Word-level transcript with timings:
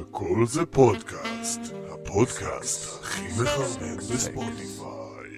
הכל 0.00 0.46
זה 0.46 0.66
פודקאסט, 0.66 1.60
הפודקאסט 1.88 3.02
הכי 3.02 3.22
מחרמן 3.42 3.96
בספוטיפיי. 3.96 5.30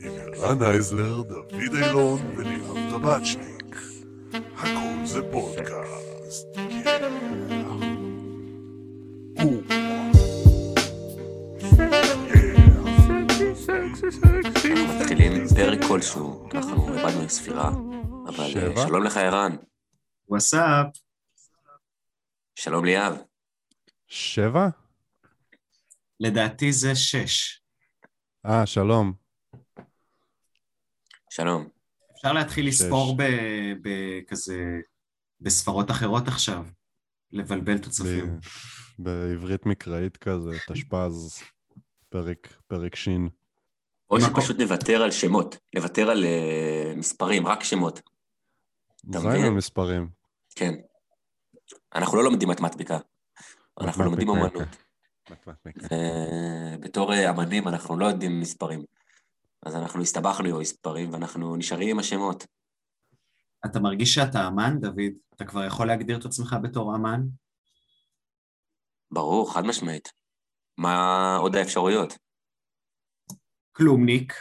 עם 0.00 0.12
ערן 0.34 0.62
אייזלר, 0.62 1.22
דוד 1.22 1.74
אילון 1.74 2.20
וליאם 2.36 2.90
טבצ'ניק. 2.90 3.76
הכל 4.56 5.04
זה 5.06 5.20
פודקאסט. 5.32 6.46
או. 9.38 9.50
אנחנו 14.64 14.94
מתחילים 15.00 15.48
פרק 15.56 15.84
כלשהו, 15.88 16.48
אנחנו 16.54 16.88
איבדנו 16.88 17.20
עם 17.20 17.28
ספירה, 17.28 17.70
אבל? 18.28 18.76
שלום 18.86 19.02
לך 19.04 19.16
ערן, 19.16 19.56
וואסאפ, 20.28 20.86
שלום 22.54 22.84
ליאב. 22.84 23.14
שבע? 24.08 24.68
לדעתי 26.20 26.72
זה 26.72 26.94
שש. 26.94 27.62
אה, 28.46 28.66
שלום. 28.66 29.12
שלום. 31.30 31.68
אפשר 32.16 32.32
להתחיל 32.32 32.70
שש. 32.70 32.80
לספור 32.80 33.16
ב- 33.18 33.72
בכזה, 33.82 34.64
בספרות 35.40 35.90
אחרות 35.90 36.28
עכשיו, 36.28 36.64
לבלבל 37.32 37.76
את 37.76 37.86
הצופים. 37.86 38.36
ב- 38.36 38.40
בעברית 38.98 39.66
מקראית 39.66 40.16
כזה, 40.16 40.50
תשפ"ז, 40.72 41.42
פרק, 42.08 42.54
פרק 42.66 42.94
שין. 42.96 43.28
או 44.10 44.20
שפשוט 44.20 44.60
נוותר 44.60 45.02
על 45.02 45.10
שמות, 45.10 45.56
נוותר 45.74 46.10
על 46.10 46.24
אה, 46.24 46.92
מספרים, 46.96 47.46
רק 47.46 47.64
שמות. 47.64 48.00
זין 49.12 49.26
מבין? 49.30 49.44
המספרים. 49.44 50.08
כן. 50.54 50.74
אנחנו 51.94 52.16
לא 52.16 52.24
לומדים 52.24 52.48
מתמטיקה, 52.48 52.98
אנחנו 53.80 54.04
לומדים. 54.04 54.28
אומנות. 54.28 54.68
מתמטיקה. 55.30 55.86
ובתור 56.76 57.12
אה, 57.12 57.30
אמנים 57.30 57.68
אנחנו 57.68 57.98
לא 57.98 58.06
יודעים 58.06 58.40
מספרים. 58.40 58.84
אז 59.66 59.76
אנחנו 59.76 60.02
הסתבכנו 60.02 60.48
עם 60.48 60.54
המספרים 60.54 61.12
ואנחנו 61.12 61.56
נשארים 61.56 61.88
עם 61.88 61.98
השמות. 61.98 62.46
אתה 63.66 63.80
מרגיש 63.80 64.14
שאתה 64.14 64.48
אמן, 64.48 64.80
דוד? 64.80 65.12
אתה 65.34 65.44
כבר 65.44 65.64
יכול 65.64 65.86
להגדיר 65.86 66.18
את 66.18 66.24
עצמך 66.24 66.56
בתור 66.62 66.96
אמן? 66.96 67.20
ברור, 69.10 69.54
חד 69.54 69.64
משמעית. 69.64 70.08
מה 70.78 71.36
עוד 71.36 71.56
האפשרויות? 71.56 72.18
כלומניק, 73.72 74.34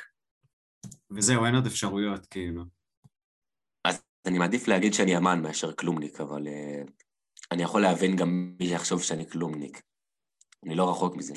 וזהו, 1.11 1.45
אין 1.45 1.55
עוד 1.55 1.65
אפשרויות, 1.65 2.25
כאילו. 2.25 2.63
אז 3.85 4.03
אני 4.25 4.37
מעדיף 4.39 4.67
להגיד 4.67 4.93
שאני 4.93 5.17
אמן 5.17 5.41
מאשר 5.41 5.73
כלומניק, 5.73 6.21
אבל 6.21 6.47
uh, 6.47 6.91
אני 7.51 7.63
יכול 7.63 7.81
להבין 7.81 8.15
גם 8.15 8.55
מי 8.59 8.67
שיחשוב 8.67 9.01
שאני 9.01 9.29
כלומניק. 9.29 9.81
אני 10.65 10.75
לא 10.75 10.89
רחוק 10.89 11.15
מזה. 11.15 11.33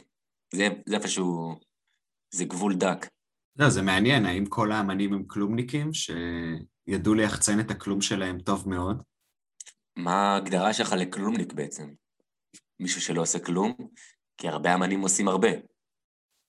זה, 0.54 0.68
זה 0.86 0.96
איפשהו... 0.96 1.54
זה 2.34 2.44
גבול 2.44 2.74
דק. 2.74 3.06
לא, 3.56 3.70
זה 3.70 3.82
מעניין, 3.82 4.26
האם 4.26 4.46
כל 4.46 4.72
האמנים 4.72 5.12
הם 5.12 5.24
כלומניקים 5.26 5.90
שידעו 5.92 7.14
ליחצן 7.14 7.60
את 7.60 7.70
הכלום 7.70 8.00
שלהם 8.00 8.38
טוב 8.38 8.68
מאוד? 8.68 9.02
מה 9.96 10.12
ההגדרה 10.12 10.74
שלך 10.74 10.92
לכלומניק 10.92 11.52
בעצם? 11.52 11.94
מישהו 12.80 13.00
שלא 13.00 13.22
עושה 13.22 13.38
כלום? 13.44 13.76
כי 14.36 14.48
הרבה 14.48 14.74
אמנים 14.74 15.00
עושים 15.00 15.28
הרבה. 15.28 15.48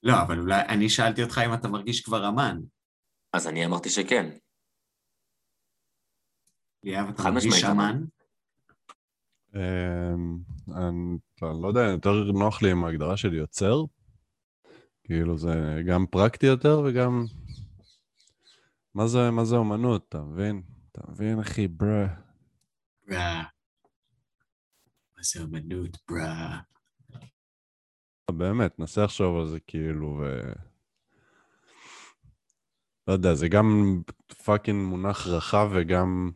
לא, 0.03 0.13
אבל 0.21 0.39
אולי, 0.39 0.61
אני 0.69 0.89
שאלתי 0.89 1.23
אותך 1.23 1.41
אם 1.45 1.53
אתה 1.53 1.67
מרגיש 1.67 2.01
כבר 2.01 2.29
אמן. 2.29 2.57
אז 3.33 3.47
אני 3.47 3.65
אמרתי 3.65 3.89
שכן. 3.89 4.37
ליאב, 6.83 7.09
אתה 7.09 7.31
מרגיש 7.31 7.63
אמן. 7.63 8.03
אמ, 9.55 10.37
אני 10.75 11.61
לא 11.61 11.67
יודע, 11.67 11.81
יותר 11.81 12.31
נוח 12.31 12.61
לי 12.61 12.71
עם 12.71 12.83
ההגדרה 12.83 13.17
של 13.17 13.33
יוצר. 13.33 13.83
כאילו 15.03 15.37
זה 15.37 15.81
גם 15.87 16.05
פרקטי 16.11 16.45
יותר 16.45 16.81
וגם... 16.85 17.25
מה 18.95 19.07
זה, 19.07 19.31
מה 19.31 19.45
זה 19.45 19.55
אומנות, 19.55 20.05
אתה 20.09 20.21
מבין? 20.21 20.61
אתה 20.91 21.01
מבין, 21.11 21.39
אחי, 21.39 21.67
ברה. 21.67 22.07
ברה. 23.07 23.43
מה 25.17 25.23
זה 25.23 25.43
אמנות, 25.43 25.97
bruh? 26.07 26.59
באמת, 28.31 28.79
נסה 28.79 29.03
לחשוב 29.03 29.37
על 29.37 29.47
זה 29.47 29.59
כאילו, 29.59 30.19
ו... 30.21 30.41
לא 33.07 33.13
יודע, 33.13 33.33
זה 33.33 33.47
גם 33.47 34.01
fucking 34.45 34.89
מונח 34.89 35.27
רחב 35.27 35.69
וגם 35.75 36.31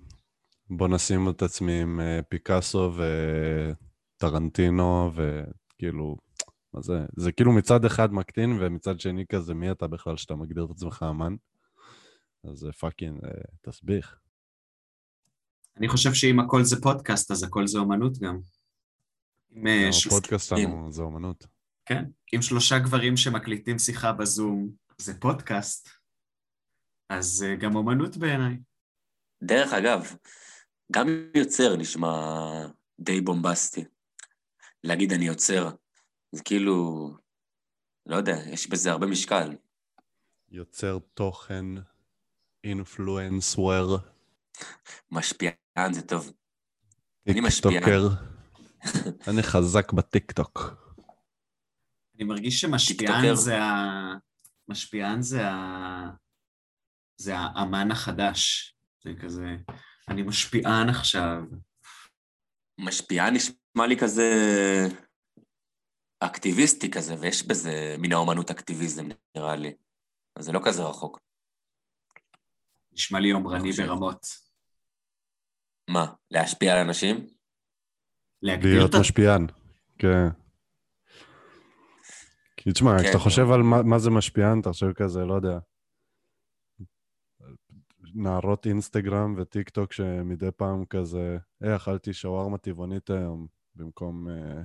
בוא 0.69 0.88
נשים 0.88 1.30
את 1.30 1.41
עצמי 1.41 1.81
עם 1.81 2.00
אה, 2.00 2.19
פיקאסו 2.30 2.91
וטרנטינו 4.18 5.12
וכאילו, 5.16 6.18
מה 6.74 6.81
זה? 6.81 6.94
זה 7.18 7.31
כאילו 7.31 7.52
מצד 7.52 7.85
אחד 7.85 8.13
מקטין 8.13 8.57
ומצד 8.59 9.00
שני 9.00 9.25
כזה, 9.31 9.53
מי 9.53 9.72
אתה 9.72 9.88
בכלל 9.88 10.18
שאתה 10.18 10.35
מגדיר 10.35 10.66
את 10.66 10.69
עצמך 10.69 11.06
אמן? 11.09 11.35
אז 12.44 12.58
זה 12.58 12.72
fucking 12.72 13.25
אה, 13.25 13.29
תסביך. 13.62 14.16
אני 15.78 15.88
חושב 15.88 16.13
שאם 16.13 16.40
הכל 16.40 16.63
זה 16.63 16.81
פודקאסט, 16.81 17.31
אז 17.31 17.44
הכל 17.44 17.68
זה 17.68 17.79
אומנות 17.79 18.18
גם. 18.18 18.40
אם, 19.56 19.68
אה, 19.68 19.88
של- 19.91 20.09
הפודקאסט 20.09 20.50
שלנו 20.50 20.91
זה 20.91 21.02
אומנות. 21.02 21.47
כן, 21.85 22.06
אם 22.35 22.41
שלושה 22.41 22.79
גברים 22.79 23.18
שמקליטים 23.18 23.79
שיחה 23.79 24.12
בזום 24.13 24.69
זה 24.97 25.19
פודקאסט, 25.19 25.90
אז 27.09 27.46
אה, 27.47 27.56
גם 27.56 27.75
אומנות 27.75 28.18
בעיניי. 28.18 28.58
דרך 29.44 29.74
אגב, 29.74 30.13
גם 30.92 31.08
יוצר 31.36 31.76
נשמע 31.76 32.10
די 33.00 33.22
בומבסטי. 33.22 33.84
להגיד 34.84 35.14
אני 35.14 35.26
יוצר, 35.26 35.70
זה 36.32 36.44
כאילו, 36.44 37.10
לא 38.06 38.16
יודע, 38.16 38.38
יש 38.48 38.70
בזה 38.70 38.92
הרבה 38.92 39.08
משקל. 39.08 39.56
יוצר 40.52 41.00
תוכן, 41.14 41.66
אינפלואנסוור, 42.64 43.98
משפיען 45.12 45.94
זה 45.94 46.02
טוב. 46.02 46.32
אני 47.28 47.42
משפיען. 47.42 47.84
אני 49.30 49.44
חזק 49.44 49.94
בטיקטוק. 49.94 50.60
אני 52.16 52.24
מרגיש 52.24 52.62
שמשפיען. 52.62 53.36
זה 53.36 53.64
ה... 53.64 54.14
משפיען 54.68 55.22
זה 55.22 55.48
ה... 55.48 56.10
זה 57.18 57.38
האמן 57.38 57.92
החדש. 57.92 58.74
זה 59.04 59.12
כזה, 59.22 59.56
אני 60.09 60.22
משפיען 60.22 60.90
עכשיו. 60.90 61.44
משפיען 62.80 63.36
נשמע 63.36 63.88
לי 63.88 63.97
כזה 63.97 64.24
אקטיביסטי 66.20 66.92
כזה, 66.92 67.16
ויש 67.20 67.47
בזה 67.47 67.96
מן 68.00 68.14
האומנות 68.14 68.52
אקטיביזם, 68.52 69.08
נראה 69.36 69.56
לי. 69.56 69.74
אז 70.36 70.46
זה 70.46 70.52
לא 70.52 70.59
כזה 70.66 70.84
רחוק. 70.84 71.20
נשמע 72.92 73.20
לי 73.20 73.28
יומרני. 73.28 73.72
ברמות. 73.72 74.25
מה, 75.90 76.14
להשפיע 76.31 76.74
על 76.74 76.80
אנשים? 76.80 77.28
להגדיר 78.41 78.78
להיות 78.78 78.96
את. 78.96 79.00
משפיען, 79.00 79.47
כן. 79.97 80.28
כי 82.58 82.72
תשמע, 82.72 82.91
כן. 82.97 83.03
כשאתה 83.03 83.20
חושב 83.20 83.52
על 83.52 83.62
מה, 83.62 83.84
מה 83.84 84.00
זה 84.00 84.09
משפיען, 84.09 84.59
אתה 84.62 84.70
חושב 84.70 84.94
כזה, 84.94 85.20
לא 85.20 85.34
יודע, 85.34 85.59
נערות 88.16 88.66
אינסטגרם 88.66 89.36
וטיק 89.38 89.70
טוק 89.70 89.94
שמדי 89.94 90.52
פעם 90.58 90.86
כזה, 90.86 91.38
היי, 91.62 91.75
אכלתי 91.75 92.14
שווארמה 92.14 92.58
טבעונית 92.58 93.09
היום, 93.09 93.47
במקום, 93.75 94.30
אה, 94.30 94.62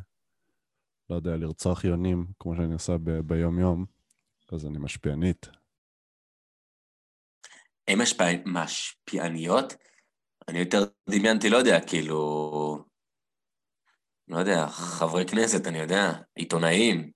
לא 1.11 1.17
יודע, 1.17 1.37
לרצוח 1.37 1.85
יונים, 1.85 2.27
כמו 2.39 2.57
שאני 2.57 2.73
עושה 2.73 2.99
ב- 2.99 3.21
ביום-יום, 3.21 3.85
אז 4.53 4.67
אני 4.67 4.79
משפיענית. 4.79 5.47
הן 7.89 8.03
משפיע... 8.03 8.27
משפיעניות? 8.47 9.75
אני 10.49 10.59
יותר 10.59 10.85
דמיינתי, 11.11 11.51
לא 11.51 11.57
יודע, 11.57 11.79
כאילו... 11.89 12.85
לא 14.29 14.39
יודע, 14.39 14.67
חברי 14.69 15.27
כנסת, 15.27 15.67
אני 15.67 15.79
יודע, 15.79 16.13
עיתונאים, 16.35 17.11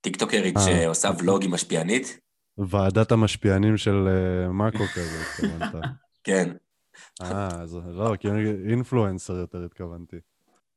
טיקטוקרית 0.00 0.56
אה. 0.56 0.62
שעושה 0.62 1.08
ולוגים 1.18 1.50
משפיענית? 1.50 2.20
ועדת 2.58 3.12
המשפיענים 3.12 3.76
של 3.76 4.08
אה, 4.08 4.52
מאקו 4.52 4.84
כזה, 4.94 5.22
התכוונת. 5.22 5.74
כן. 6.24 6.52
אה, 7.22 7.62
אז 7.62 7.74
לא, 7.74 8.14
כאילו 8.20 8.36
אינפלואנסר 8.70 9.32
יותר 9.32 9.64
התכוונתי. 9.64 10.16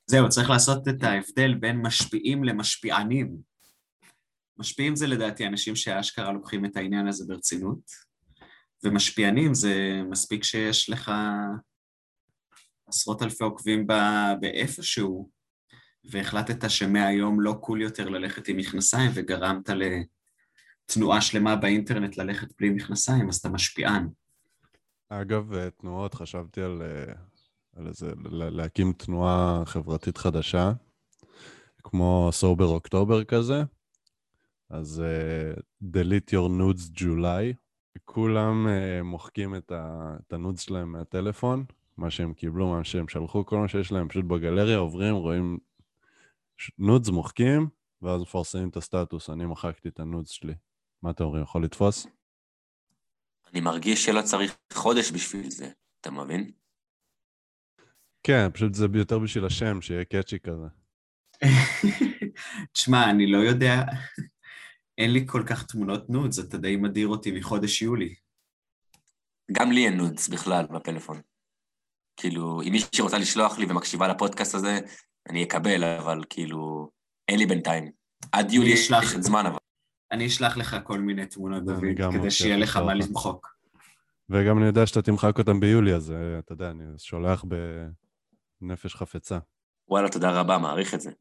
זהו, 0.06 0.30
צריך 0.30 0.50
לעשות 0.50 0.88
את 0.88 1.04
ההבדל 1.04 1.54
בין 1.54 1.82
משפיעים 1.82 2.44
למשפיענים. 2.44 3.38
משפיעים 4.58 4.96
זה 4.96 5.08
לדעתי 5.08 5.48
אנשים 5.48 5.76
שאשכרה 5.76 6.32
לוקחים 6.32 6.66
את 6.66 6.78
העניין 6.78 7.08
הזה 7.08 7.26
ברצינות, 7.28 7.92
ומשפיענים 8.84 9.54
זה 9.54 10.02
מספיק 10.10 10.44
שיש 10.44 10.90
לך 10.90 11.12
עשרות 12.88 13.22
אלפי 13.22 13.44
עוקבים 13.44 13.88
ב- 13.88 14.34
באיפשהו, 14.42 15.30
והחלטת 16.12 16.70
שמהיום 16.70 17.42
לא 17.42 17.54
קול 17.62 17.82
יותר 17.82 18.10
ללכת 18.10 18.48
עם 18.48 18.58
מכנסיים, 18.58 19.12
וגרמת 19.14 19.70
לתנועה 20.90 21.22
שלמה 21.22 21.56
באינטרנט 21.56 22.18
ללכת 22.18 22.48
בלי 22.60 22.70
מכנסיים, 22.70 23.30
אז 23.30 23.36
אתה 23.36 23.50
משפיען. 23.50 24.10
אגב, 25.10 25.54
אה, 25.54 25.70
תנועות, 25.70 26.14
חשבתי 26.14 26.62
על... 26.62 26.82
אה, 26.82 27.14
על 27.76 27.88
איזה, 27.88 28.14
לה- 28.24 28.50
להקים 28.50 28.94
תנועה 28.94 29.64
חברתית 29.66 30.18
חדשה, 30.18 30.72
כמו 31.84 32.30
Sober 32.32 32.66
October 32.66 33.24
כזה. 33.24 33.64
אז 34.70 35.04
uh, 35.04 35.60
delete 35.84 36.32
your 36.32 36.50
nudes 36.50 37.00
July. 37.00 37.56
כולם 38.06 38.68
uh, 38.68 39.04
מוחקים 39.04 39.56
את, 39.56 39.72
ה, 39.72 40.16
את 40.28 40.34
ה 40.34 40.38
nudes 40.38 40.62
שלהם 40.62 40.92
מהטלפון, 40.92 41.66
מה 41.98 42.12
שהם 42.12 42.34
קיבלו, 42.34 42.72
מה 42.72 42.84
שהם 42.84 43.08
שלחו, 43.08 43.46
כל 43.46 43.58
מה 43.58 43.68
שיש 43.68 43.92
להם 43.92 44.08
פשוט 44.08 44.26
בגלריה, 44.26 44.78
עוברים, 44.78 45.16
רואים 45.16 45.58
nudes 46.78 47.10
מוחקים, 47.10 47.68
ואז 48.02 48.22
מפרסמים 48.22 48.70
את 48.70 48.78
הסטטוס, 48.78 49.30
אני 49.30 49.46
מחקתי 49.46 49.90
את 49.90 50.00
ה 50.00 50.05
nudes 50.05 50.30
שלי. 50.30 50.54
מה 51.04 51.12
אתם 51.12 51.24
אומרים, 51.24 51.44
יכול 51.44 51.64
לתפוס? 51.64 52.08
אני 53.54 53.62
מרגיש 53.62 54.06
שלא 54.06 54.22
צריך 54.22 54.58
חודש 54.74 55.12
בשביל 55.12 55.50
זה, 55.50 55.72
אתה 56.02 56.12
מבין? 56.12 56.52
כן, 58.24 58.52
פשוט 58.54 58.74
זה 58.74 58.86
יותר 58.94 59.20
בשביל 59.20 59.46
השם, 59.46 59.82
שיהיה 59.82 60.06
catchy 60.06 60.40
כזה. 60.40 60.68
תשמע, 62.74 63.10
אני 63.10 63.32
לא 63.32 63.38
יודע, 63.38 63.76
אין 64.98 65.14
לי 65.14 65.28
כל 65.28 65.44
כך 65.50 65.66
תמונות 65.66 66.10
nudes, 66.10 66.40
אתה 66.40 66.58
די 66.58 66.76
מדיר 66.76 67.08
אותי 67.08 67.32
מחודש 67.32 67.82
יולי. 67.82 68.16
גם 69.52 69.72
לי 69.72 69.86
אין 69.86 69.98
nudes 69.98 70.28
בכלל 70.28 70.66
בפלאפון. 70.66 71.22
כאילו, 72.18 72.62
אם 72.62 72.72
מישהי 72.72 73.02
רוצה 73.02 73.18
לשלוח 73.18 73.58
לי 73.58 73.66
ומקשיבה 73.70 74.08
לפודקאסט 74.08 74.56
הזה, 74.56 74.80
אני 75.30 75.44
אקבל, 75.44 75.84
אבל 75.84 76.24
כאילו, 76.30 76.90
אין 77.28 77.40
לי 77.40 77.46
בינתיים. 77.46 77.92
עד 78.32 78.52
יולי 78.52 78.70
יש. 78.70 78.92
עוד 78.92 79.22
זמן, 79.22 79.46
אבל... 79.46 79.58
אני 80.14 80.28
אשלח 80.28 80.58
לך 80.58 80.78
כל 80.84 81.00
מיני 81.00 81.26
תמונות, 81.26 81.64
דוד, 81.64 81.80
כדי 81.80 82.08
מבטיח 82.08 82.30
שיהיה 82.30 82.58
לך 82.58 82.70
לשלוח 82.70 82.86
מה. 82.86 82.94
למחוק. 82.94 83.58
וגם 84.30 84.58
אני 84.58 84.66
יודע 84.66 84.86
שאתה 84.86 85.02
תמחק 85.02 85.40
אותם 85.40 85.60
ביולי, 85.60 85.96
אז 85.96 86.12
אה, 86.12 86.40
אתה 86.40 86.54
יודע, 86.54 86.70
אני 86.70 86.84
שולח 86.98 87.46
בנפש 88.62 88.96
חפצה. 88.96 89.40
וואלה, 89.88 90.10
תודה 90.10 90.32
רבה, 90.32 90.58
מעריך 90.58 90.94
את 90.94 91.02
זה. 91.02 91.12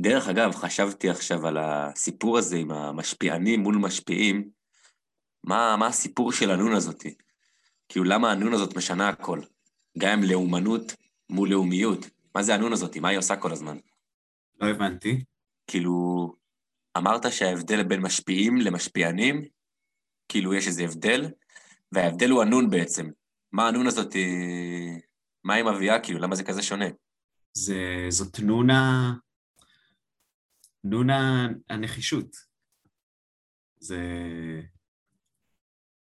דרך 0.00 0.28
אגב, 0.28 0.54
חשבתי 0.54 1.10
עכשיו 1.10 1.46
על 1.46 1.58
הסיפור 1.58 2.38
הזה 2.38 2.56
עם 2.56 2.70
המשפיענים 2.70 3.60
מול 3.60 3.76
משפיעים. 3.76 4.50
מה, 5.44 5.76
מה 5.76 5.86
הסיפור 5.86 6.32
של 6.32 6.50
הנון 6.50 6.72
הזאתי? 6.72 7.14
כאילו, 7.88 8.04
למה 8.04 8.32
הנון 8.32 8.52
הזאת 8.52 8.76
משנה 8.76 9.08
הכל? 9.08 9.40
גם 9.98 10.18
עם 10.18 10.24
לאומנות 10.30 10.96
מול 11.30 11.50
לאומיות. 11.50 12.06
מה 12.34 12.42
זה 12.42 12.54
הנון 12.54 12.72
הזאתי? 12.72 13.00
מה 13.00 13.08
היא 13.08 13.18
עושה 13.18 13.36
כל 13.36 13.52
הזמן? 13.52 13.76
לא 14.60 14.68
הבנתי. 14.68 15.24
כאילו, 15.66 16.34
אמרת 16.96 17.32
שההבדל 17.32 17.82
בין 17.82 18.00
משפיעים 18.00 18.56
למשפיענים, 18.56 19.44
כאילו 20.28 20.54
יש 20.54 20.66
איזה 20.66 20.84
הבדל, 20.84 21.30
וההבדל 21.92 22.30
הוא 22.30 22.42
הנון 22.42 22.70
בעצם. 22.70 23.10
מה 23.52 23.68
הנון 23.68 23.86
הזאת, 23.86 24.12
היא- 24.12 25.00
מה 25.44 25.54
היא 25.54 25.64
מביאה, 25.64 26.00
כאילו, 26.00 26.18
למה 26.18 26.34
זה 26.36 26.44
כזה 26.44 26.62
שונה? 26.62 26.86
זה, 27.52 28.06
זאת 28.08 28.40
נונה, 28.40 29.12
נונה 30.84 31.48
הנחישות. 31.70 32.36
זה, 33.80 33.98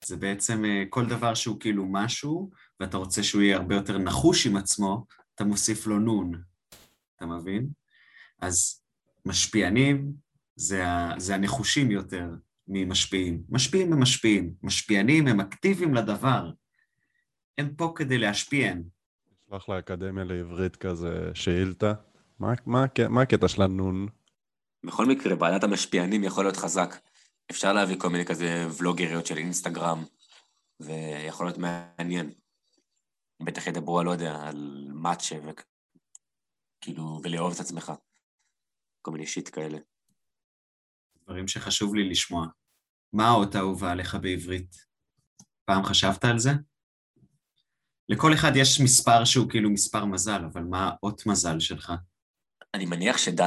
זה 0.04 0.16
בעצם 0.16 0.64
אה, 0.64 0.82
כל 0.90 1.06
דבר 1.06 1.34
שהוא 1.34 1.60
כאילו 1.60 1.86
משהו, 1.90 2.50
ואתה 2.80 2.96
רוצה 2.96 3.22
שהוא 3.22 3.42
יהיה 3.42 3.56
הרבה 3.56 3.74
יותר 3.74 3.98
נחוש 3.98 4.46
עם 4.46 4.56
עצמו, 4.56 5.06
אתה 5.34 5.44
מוסיף 5.44 5.86
לו 5.86 5.98
נון, 5.98 6.42
אתה 7.16 7.26
מבין? 7.26 7.68
אז 8.40 8.82
משפיענים 9.24 10.12
זה, 10.56 10.88
ה, 10.88 11.14
זה 11.18 11.34
הנחושים 11.34 11.90
יותר 11.90 12.28
ממשפיעים. 12.68 13.42
משפיעים 13.48 13.92
הם 13.92 14.02
משפיעים, 14.02 14.54
משפיענים 14.62 15.26
הם 15.26 15.40
אקטיביים 15.40 15.94
לדבר. 15.94 16.50
הם 17.58 17.74
פה 17.76 17.92
כדי 17.96 18.18
להשפיען. 18.18 18.82
נשלח 19.48 19.68
לאקדמיה 19.68 20.24
לעברית 20.24 20.76
כזה 20.76 21.30
שאילתה. 21.34 21.92
מה, 22.38 22.52
מה, 22.66 22.84
מה 23.08 23.22
הקטע 23.22 23.48
של 23.48 23.62
הנון? 23.62 24.08
בכל 24.84 25.06
מקרה, 25.06 25.34
ועדת 25.38 25.64
המשפיענים 25.64 26.24
יכול 26.24 26.44
להיות 26.44 26.56
חזק. 26.56 26.94
אפשר 27.50 27.72
להביא 27.72 27.96
כל 27.98 28.08
מיני 28.08 28.24
כזה 28.24 28.66
ולוגריות 28.78 29.26
של 29.26 29.36
אינסטגרם, 29.36 30.04
ויכול 30.80 31.46
להיות 31.46 31.58
מעניין. 31.58 32.30
בטח 33.42 33.66
ידברו, 33.66 34.02
לא 34.02 34.10
יודע, 34.10 34.42
על 34.42 34.88
מאצ'ה, 34.94 35.36
וכאילו, 36.82 37.20
ולאהוב 37.22 37.52
את 37.54 37.60
עצמך. 37.60 37.92
כל 39.02 39.10
מיני 39.10 39.26
שיט 39.26 39.48
כאלה. 39.52 39.78
דברים 41.26 41.48
שחשוב 41.48 41.94
לי 41.94 42.10
לשמוע. 42.10 42.46
מה 43.12 43.28
האות 43.28 43.54
האהובה 43.54 43.92
עליך 43.92 44.14
בעברית? 44.14 44.76
פעם 45.64 45.84
חשבת 45.84 46.24
על 46.24 46.38
זה? 46.38 46.50
לכל 48.08 48.34
אחד 48.34 48.50
יש 48.56 48.80
מספר 48.80 49.24
שהוא 49.24 49.50
כאילו 49.50 49.70
מספר 49.70 50.04
מזל, 50.04 50.44
אבל 50.52 50.62
מה 50.62 50.88
האות 50.88 51.26
מזל 51.26 51.60
שלך? 51.60 51.92
אני 52.74 52.86
מניח 52.86 53.18
שד', 53.18 53.40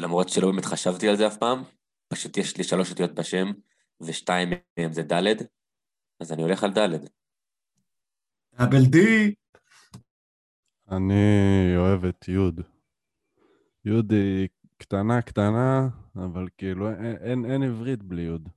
למרות 0.00 0.28
שלא 0.28 0.50
באמת 0.50 0.64
חשבתי 0.64 1.08
על 1.08 1.16
זה 1.16 1.26
אף 1.26 1.36
פעם, 1.36 1.62
פשוט 2.08 2.36
יש 2.36 2.56
לי 2.56 2.64
שלוש 2.64 2.90
אותיות 2.90 3.14
בשם, 3.14 3.46
ושתיים 4.00 4.48
מהם 4.78 4.92
זה 4.92 5.02
ד', 5.02 5.42
אז 6.20 6.32
אני 6.32 6.42
הולך 6.42 6.64
על 6.64 6.70
ד'. 6.72 7.06
דאבל 8.54 8.84
די! 8.90 9.34
אני 10.90 11.74
אוהב 11.76 12.04
את 12.04 12.28
יוד. 12.28 12.60
יוד 13.84 14.12
היא 14.12 14.48
קטנה 14.78 15.22
קטנה, 15.22 15.88
אבל 16.16 16.48
כאילו 16.58 16.90
אין, 16.90 17.16
אין, 17.20 17.44
אין 17.44 17.62
עברית 17.62 18.02
בלי 18.02 18.22
יוד. 18.22 18.48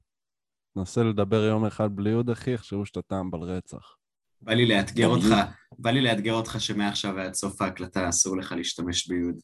נסה 0.76 1.04
לדבר 1.04 1.44
יום 1.44 1.66
אחד 1.66 1.96
בלי 1.96 2.10
יוד, 2.10 2.30
אחי, 2.30 2.52
יחשבו 2.52 2.86
שאתה 2.86 3.02
טמבל 3.02 3.40
רצח. 3.40 3.98
בא 4.42 4.54
לי 4.54 4.66
לאתגר 4.66 5.08
אותך. 5.08 5.26
בא 5.80 5.90
לי 5.90 6.02
לאתגר 6.02 6.34
אותך 6.34 6.56
שמעכשיו 6.60 7.14
ועד 7.16 7.34
סוף 7.34 7.62
ההקלטה 7.62 8.10
אסור 8.10 8.38
לך 8.38 8.52
להשתמש 8.52 9.08
ביוד. 9.08 9.36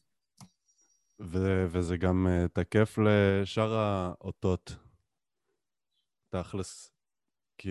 ו- 1.20 1.66
וזה 1.68 1.96
גם 1.96 2.26
uh, 2.26 2.48
תקף 2.48 2.98
לשאר 2.98 3.74
האותות. 3.74 4.76
תכלס, 6.28 6.92
כ- 7.58 7.66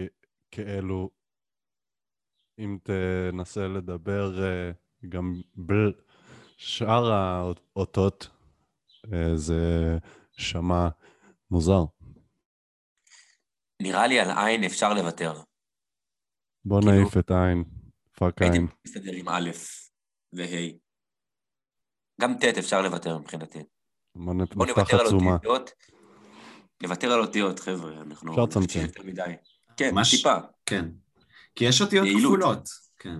כאלו, 0.51 1.09
אם 2.59 2.77
תנסה 2.83 3.67
לדבר 3.67 4.31
uh, 4.37 5.07
גם 5.09 5.41
בשאר 5.55 7.11
האותות, 7.11 8.23
uh, 8.23 8.34
זה 9.35 9.97
שמע 10.31 10.87
מוזר. 11.51 11.83
נראה 13.81 14.07
לי 14.07 14.19
על 14.19 14.27
עין 14.37 14.63
אפשר 14.63 14.93
לוותר. 14.93 15.41
בוא 16.65 16.81
כאילו- 16.81 16.93
נעיף 16.93 17.17
את 17.17 17.31
העין, 17.31 17.63
fuck 18.17 18.41
הייתי 18.41 18.57
עין. 18.57 18.67
מסתדר 18.87 19.11
עם 19.13 19.29
א' 19.29 19.49
וה'. 20.33 20.45
גם 22.21 22.33
ט' 22.39 22.43
אפשר 22.43 22.81
לוותר 22.81 23.17
מבחינתי. 23.17 23.59
בוא 24.15 24.33
נפתח 24.33 24.55
נוותר 24.55 24.99
על 24.99 25.05
עצומה. 25.05 25.33
אותיות. 25.33 25.71
נוותר 26.83 27.11
על 27.11 27.19
אותיות, 27.19 27.59
חבר'ה, 27.59 28.01
אנחנו... 28.01 28.31
אפשר 28.31 28.43
לצמצם. 28.59 28.85
כן, 29.77 29.91
ממש- 29.95 30.15
טיפה. 30.15 30.35
כן. 30.65 30.85
כי 31.55 31.65
יש 31.65 31.81
אותיות. 31.81 32.07
כפולות. 32.19 32.69
כן. 32.99 33.19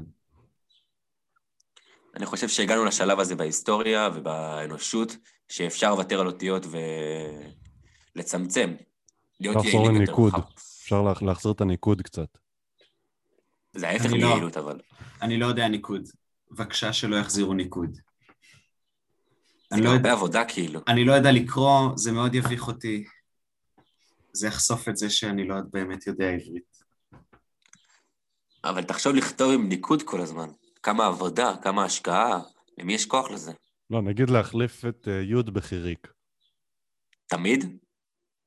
אני 2.16 2.26
חושב 2.26 2.48
שהגענו 2.48 2.86
לשלב 2.86 3.20
הזה 3.20 3.36
בהיסטוריה 3.36 4.10
ובאנושות, 4.16 5.18
שאפשר 5.50 5.92
לוותר 5.92 6.20
על 6.20 6.28
אותיות 6.28 6.66
ולצמצם. 8.16 8.76
להיות 9.40 9.56
לחזור 9.56 9.72
יעילים 9.72 10.02
יותר. 10.02 10.14
לניקוד. 10.14 10.34
אפשר 10.58 11.02
לה- 11.02 11.14
להחזיר 11.22 11.52
את 11.52 11.62
הניקוד 11.62 12.02
קצת. 12.02 12.38
זה 13.74 13.90
ההפך 13.90 14.06
לא. 14.12 14.18
מיעילות, 14.28 14.58
אבל. 14.58 14.80
אני 15.22 15.38
לא 15.38 15.46
יודע 15.46 15.68
ניקוד. 15.68 16.02
בבקשה 16.52 16.94
שלא 16.94 17.16
יחזירו 17.16 17.54
ניקוד. 17.54 17.94
זה 17.94 18.02
אני 19.72 19.82
לא 19.82 19.90
יודע, 19.90 19.98
הרבה 19.98 20.12
עבודה, 20.12 20.46
כאילו. 20.48 20.80
אני 20.88 21.06
לא 21.06 21.14
יודע 21.14 21.32
לקרוא, 21.32 21.90
זה 21.96 22.12
מאוד 22.12 22.36
יביך 22.36 22.68
אותי. 22.68 23.04
זה 24.34 24.48
יחשוף 24.48 24.90
את 24.90 24.98
זה 24.98 25.10
שאני 25.10 25.48
לא 25.48 25.56
באמת 25.74 26.08
יודע 26.08 26.26
עברית. 26.30 26.84
אבל 28.64 28.84
תחשוב 28.84 29.16
לכתוב 29.16 29.52
עם 29.54 29.70
ניקוד 29.70 30.04
כל 30.04 30.22
הזמן. 30.22 30.50
כמה 30.84 31.06
עבודה, 31.06 31.54
כמה 31.64 31.84
השקעה, 31.86 32.40
למי 32.78 32.94
יש 32.94 33.06
כוח 33.06 33.32
לזה? 33.32 33.52
לא, 33.90 34.02
נגיד 34.02 34.30
להחליף 34.30 34.86
את 34.86 35.08
אה, 35.08 35.22
יוד 35.22 35.54
בחיריק. 35.54 36.08
תמיד? 37.28 37.78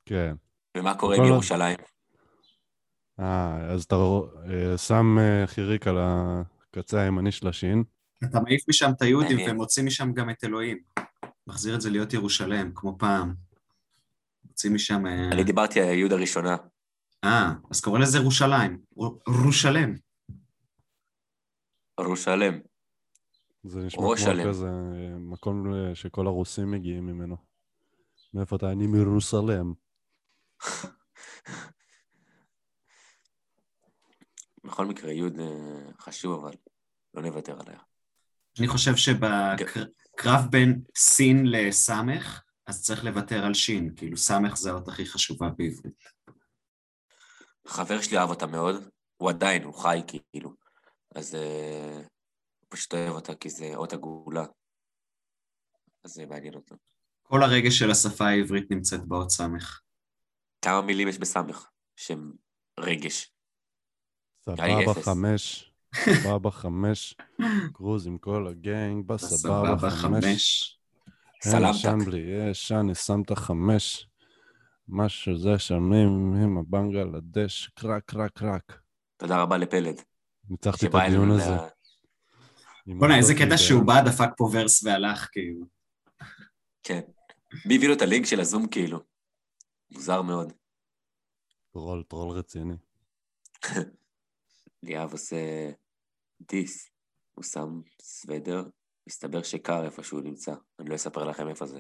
כן. 0.06 0.34
ומה 0.76 0.94
קורה 0.94 1.16
עם 1.16 1.24
ירושלים? 1.24 1.78
אה, 3.20 3.72
אז 3.72 3.84
אתה 3.84 3.96
אה, 4.50 4.78
שם 4.78 5.18
אה, 5.18 5.46
חיריק 5.46 5.86
על 5.86 5.96
הקצה 6.00 7.00
הימני 7.00 7.32
של 7.32 7.48
השין. 7.48 7.84
אתה 8.24 8.40
מעיף 8.40 8.68
משם 8.68 8.90
את 8.96 9.02
היהודים. 9.02 9.38
ומוציא 9.50 9.82
משם 9.84 10.12
גם 10.12 10.30
את 10.30 10.44
אלוהים. 10.44 10.78
מחזיר 11.46 11.74
את 11.74 11.80
זה 11.80 11.90
להיות 11.90 12.12
ירושלם, 12.12 12.70
כמו 12.74 12.98
פעם. 12.98 13.34
מוציא 14.44 14.70
משם... 14.70 15.06
אני 15.06 15.44
דיברתי 15.44 15.80
על 15.80 15.88
היהוד 15.88 16.12
הראשונה. 16.12 16.56
אה, 17.24 17.52
אז 17.70 17.80
קורא 17.80 17.98
לזה 17.98 18.18
ירושלים. 18.18 18.78
ירושלם. 19.28 19.94
ירושלם. 22.00 22.58
זה 23.68 23.80
נשמע 23.80 24.02
כמו 24.02 24.16
שלם. 24.16 24.48
כזה 24.48 24.66
אה, 24.66 25.18
מקום 25.18 25.74
אה, 25.74 25.94
שכל 25.94 26.26
הרוסים 26.26 26.70
מגיעים 26.70 27.06
ממנו. 27.06 27.36
מאיפה 28.34 28.56
אתה? 28.56 28.72
אני 28.72 28.86
מירוסלם. 28.86 29.72
בכל 34.64 34.86
מקרה, 34.86 35.12
יוד 35.12 35.40
אה, 35.40 35.92
חשוב, 36.00 36.44
אבל 36.44 36.52
לא 37.14 37.22
נוותר 37.22 37.60
עליה. 37.60 37.78
אני 38.58 38.68
חושב 38.68 38.96
שבקרב 38.96 40.46
בין 40.50 40.82
סין 40.96 41.46
לסמך, 41.46 42.42
אז 42.66 42.82
צריך 42.82 43.04
לוותר 43.04 43.44
על 43.44 43.54
שין, 43.54 43.94
כאילו 43.96 44.16
סמך 44.16 44.56
זה 44.56 44.70
האות 44.70 44.88
הכי 44.88 45.06
חשובה 45.06 45.48
בעברית. 45.48 46.04
חבר 47.66 48.00
שלי 48.00 48.18
אהב 48.18 48.30
אותה 48.30 48.46
מאוד, 48.46 48.88
הוא 49.16 49.30
עדיין, 49.30 49.64
הוא 49.64 49.74
חי 49.74 50.00
כאילו, 50.06 50.52
אז 51.14 51.34
uh, 51.34 51.38
פשוט 52.68 52.94
אוהב 52.94 53.14
אותה 53.14 53.34
כי 53.34 53.50
זה 53.50 53.70
אות 53.74 53.92
עגולה, 53.92 54.44
אז 56.04 56.10
זה 56.10 56.26
מעניין 56.26 56.54
אותו. 56.54 56.74
כל 57.22 57.42
הרגש 57.42 57.78
של 57.78 57.90
השפה 57.90 58.24
העברית 58.26 58.70
נמצאת 58.70 59.04
באות 59.04 59.30
סמך. 59.30 59.80
כמה 60.62 60.82
מילים 60.82 61.08
יש 61.08 61.18
בסמך 61.18 61.66
שהם 61.96 62.32
רגש? 62.80 63.32
סבבה 64.44 65.02
חמש, 65.02 65.72
סבבה 65.94 66.50
חמש, 66.50 67.14
קרוז 67.72 68.06
עם 68.06 68.18
כל 68.18 68.46
הגנג, 68.50 69.06
בסבבה 69.06 69.90
חמש. 69.90 70.74
סלמתק. 71.42 71.78
שם 71.78 71.98
בלי 72.06 72.20
יש, 72.20 72.72
אני 72.72 72.94
שם 72.94 73.22
את 73.22 73.30
החמש. 73.30 74.08
משהו 74.88 75.38
זה 75.38 75.58
שמים 75.58 76.34
עם 76.34 76.58
הדש, 77.14 77.70
קרק, 77.74 78.02
קרק, 78.06 78.38
קרק. 78.38 78.80
תודה 79.16 79.42
רבה 79.42 79.58
לפלד. 79.58 80.00
ניצחתי 80.50 80.86
את 80.86 80.94
הדיון 80.94 81.30
הזה. 81.30 81.54
בוא'נה, 82.96 83.16
איזה 83.16 83.34
קטע 83.34 83.56
שהוא 83.56 83.82
בא, 83.86 84.02
דפק 84.06 84.28
פה 84.36 84.50
verse 84.52 84.84
והלך, 84.84 85.28
כאילו. 85.32 85.66
כן. 86.82 87.00
מי 87.66 87.76
הביא 87.76 87.88
לו 87.88 87.94
את 87.94 88.02
הלינק 88.02 88.26
של 88.26 88.40
הזום 88.40 88.68
כאילו? 88.68 89.00
מוזר 89.90 90.22
מאוד. 90.22 90.52
טרול, 91.72 92.02
טרול 92.08 92.38
רציני. 92.38 92.74
ליאב 94.82 95.12
עושה 95.12 95.70
diss. 96.40 96.90
הוא 97.34 97.44
שם 97.44 97.80
סוודר, 98.02 98.64
מסתבר 99.08 99.42
שקר 99.42 99.84
איפה 99.84 100.02
שהוא 100.02 100.20
נמצא. 100.20 100.54
אני 100.78 100.90
לא 100.90 100.94
אספר 100.94 101.24
לכם 101.24 101.48
איפה 101.48 101.66
זה. 101.66 101.78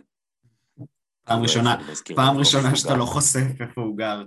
פעם 1.24 1.38
לא 1.38 1.42
ראשונה, 1.42 1.76
פעם 2.16 2.38
ראשונה 2.38 2.76
שאתה. 2.76 2.96
לא 2.96 3.04
חושף 3.04 3.60
איפה 3.60 3.80
הוא 3.80 3.96
גר. 3.96 4.24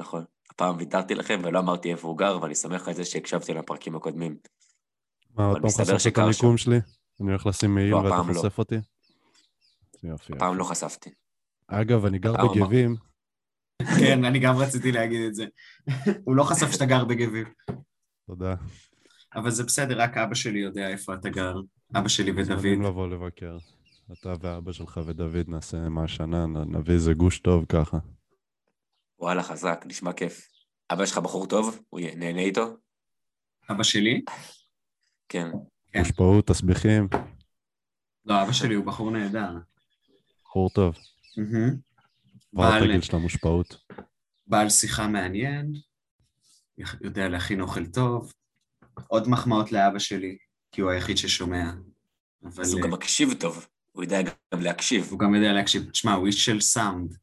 נכון. 0.00 0.24
הפעם 0.50 0.76
ויתרתי 0.76 1.14
לכם 1.14 1.40
ולא 1.44 1.58
אמרתי 1.58 1.92
איפה 1.92 2.08
הוא 2.08 2.18
גר, 2.18 2.38
ואני 2.42 2.54
שמח 2.54 2.88
על 2.88 2.94
זה 2.94 3.04
שהקשבתי 3.04 3.54
לפרקים 3.54 3.96
הקודמים. 3.96 4.38
מה, 5.38 5.46
עוד 5.46 5.62
פעם 5.62 5.70
חשפת 5.70 6.12
את 6.12 6.18
המיקום 6.18 6.56
שלי? 6.56 6.76
אני 7.20 7.30
הולך 7.30 7.46
לשים 7.46 7.74
מעיל 7.74 7.90
לא, 7.90 7.96
ואתה 7.96 8.08
הפעם 8.08 8.28
לא. 8.28 8.34
חושף 8.34 8.58
אותי? 8.58 8.76
יופי. 10.02 10.32
הפעם. 10.32 10.58
לא 10.58 10.64
חשפתי. 10.64 11.10
אגב, 11.68 12.04
אני 12.04 12.18
גר 12.18 12.32
בגבים, 12.32 12.96
כן, 13.98 14.24
אני 14.24 14.38
גם 14.38 14.56
רציתי 14.56 14.92
להגיד 14.92 15.20
את 15.22 15.34
זה. 15.34 15.46
הוא 16.24 16.36
לא 16.36 16.42
חשף 16.42 16.70
שאתה 16.72 16.86
גר 16.86 17.04
בגביב. 17.04 17.48
תודה. 18.26 18.54
אבל 19.34 19.50
זה 19.50 19.64
בסדר, 19.64 20.00
רק 20.00 20.16
אבא 20.16 20.34
שלי 20.34 20.58
יודע 20.58 20.88
איפה 20.88 21.14
אתה 21.14 21.28
גר. 21.28 21.54
אבא 21.96 22.08
שלי 22.08 22.32
מוזמנים 22.32 22.80
ודוד. 22.80 22.92
לבוא 22.92 23.08
לבקר. 23.08 23.58
אתה 24.12 24.34
ואבא 24.40 24.72
שלך 24.72 25.00
ודוד 25.06 25.48
נעשה 25.48 25.88
מהשנה, 25.88 26.46
נביא 26.46 26.94
איזה 26.94 27.12
גוש 27.12 27.38
טוב 27.38 27.64
ככה. 27.68 27.98
וואלה, 29.18 29.42
חזק, 29.42 29.84
נשמע 29.86 30.12
כיף. 30.12 30.48
אבא 30.92 31.06
שלך 31.06 31.18
בחור 31.18 31.46
טוב? 31.46 31.80
הוא 31.88 32.00
נהנה 32.00 32.40
איתו? 32.40 32.76
אבא 33.70 33.82
שלי? 33.82 34.22
כן. 35.28 35.50
כן. 35.92 35.98
מושפעות, 35.98 36.46
תסביכים, 36.46 37.08
לא, 38.28 38.42
אבא 38.42 38.52
שלי 38.52 38.74
הוא 38.74 38.84
בחור 38.84 39.10
נהדר. 39.10 39.50
בחור 40.44 40.70
טוב. 40.70 40.96
כבר 42.50 42.78
את 42.78 42.82
הגיל 42.82 43.00
של 43.00 43.16
המושפעות. 43.16 43.84
בעל 44.46 44.68
שיחה 44.68 45.08
מעניין, 45.08 45.72
יודע 47.00 47.28
להכין 47.28 47.60
אוכל 47.60 47.86
טוב. 47.86 48.32
עוד 49.06 49.28
מחמאות 49.28 49.72
לאבא 49.72 49.98
שלי, 49.98 50.36
כי 50.72 50.80
הוא 50.80 50.90
היחיד 50.90 51.16
ששומע. 51.16 51.72
אבל 52.44 52.62
אז 52.62 52.72
הוא 52.72 52.80
אה, 52.80 52.86
גם 52.86 52.92
מקשיב 52.92 53.34
טוב. 53.40 53.66
הוא 53.92 54.02
יודע 54.04 54.22
גם 54.22 54.60
להקשיב. 54.60 55.08
הוא 55.10 55.18
גם 55.18 55.34
יודע 55.34 55.52
להקשיב. 55.52 55.90
תשמע, 55.90 56.12
הוא 56.12 56.26
איש 56.26 56.44
של 56.44 56.60
סאונד. 56.60 57.16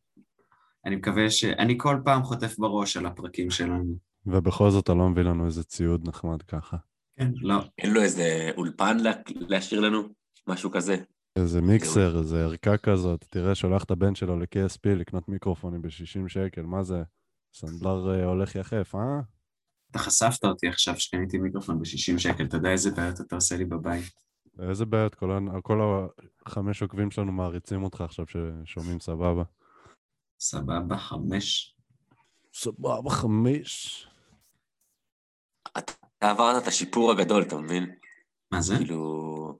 אני 0.85 0.95
מקווה 0.95 1.29
ש... 1.29 1.43
אני 1.43 1.75
כל 1.77 1.97
פעם 2.05 2.23
חוטף 2.23 2.59
בראש 2.59 2.97
על 2.97 3.05
הפרקים 3.05 3.49
שלנו. 3.49 3.97
ובכל 4.25 4.69
זאת 4.69 4.83
אתה 4.83 4.93
לא 4.93 5.09
מביא 5.09 5.23
לנו 5.23 5.45
איזה 5.45 5.63
ציוד 5.63 6.07
נחמד 6.07 6.41
ככה. 6.41 6.77
כן, 7.17 7.31
לא. 7.41 7.55
אין 7.77 7.93
לו 7.93 8.01
איזה 8.01 8.51
אולפן 8.57 8.97
לה- 8.99 9.11
להשאיר 9.35 9.81
לנו? 9.81 10.01
משהו 10.47 10.71
כזה. 10.71 10.95
איזה 11.35 11.61
מיקסר, 11.61 12.17
איזה 12.19 12.43
ערכה 12.43 12.77
כזאת. 12.77 13.25
תראה, 13.29 13.55
שולח 13.55 13.83
את 13.83 13.91
הבן 13.91 14.15
שלו 14.15 14.39
ל-KSP 14.39 14.89
לקנות 14.95 15.29
מיקרופונים 15.29 15.81
ב-60 15.81 15.89
שקל, 16.27 16.61
מה 16.61 16.83
זה? 16.83 17.03
סנדלר 17.53 18.09
אה, 18.19 18.25
הולך 18.25 18.55
יחף, 18.55 18.95
אה? 18.95 19.19
אתה 19.91 19.99
חשפת 19.99 20.45
אותי 20.45 20.67
עכשיו 20.67 20.99
שקניתי 20.99 21.37
מיקרופון 21.37 21.79
ב-60 21.79 22.17
שקל, 22.19 22.43
אתה 22.45 22.57
יודע 22.57 22.69
איזה 22.71 22.91
בעיות 22.91 23.21
אתה 23.21 23.35
עושה 23.35 23.57
לי 23.57 23.65
בבית. 23.65 24.03
איזה 24.59 24.85
בעיות, 24.85 25.15
כל, 25.15 25.29
כל 25.63 26.07
החמש 26.45 26.81
עוקבים 26.81 27.11
שלנו 27.11 27.31
מעריצים 27.31 27.83
אותך 27.83 28.01
עכשיו 28.01 28.25
ששומעים 28.27 28.99
סבבה. 28.99 29.43
סבבה, 30.39 30.97
חמש. 30.97 31.75
סבבה, 32.53 33.09
חמש. 33.09 34.07
אתה 36.17 36.29
עברת 36.29 36.63
את 36.63 36.67
השיפור 36.67 37.11
הגדול, 37.11 37.43
אתה 37.43 37.57
מבין? 37.57 37.95
מה 38.51 38.61
זה? 38.61 38.75
כאילו... 38.77 39.59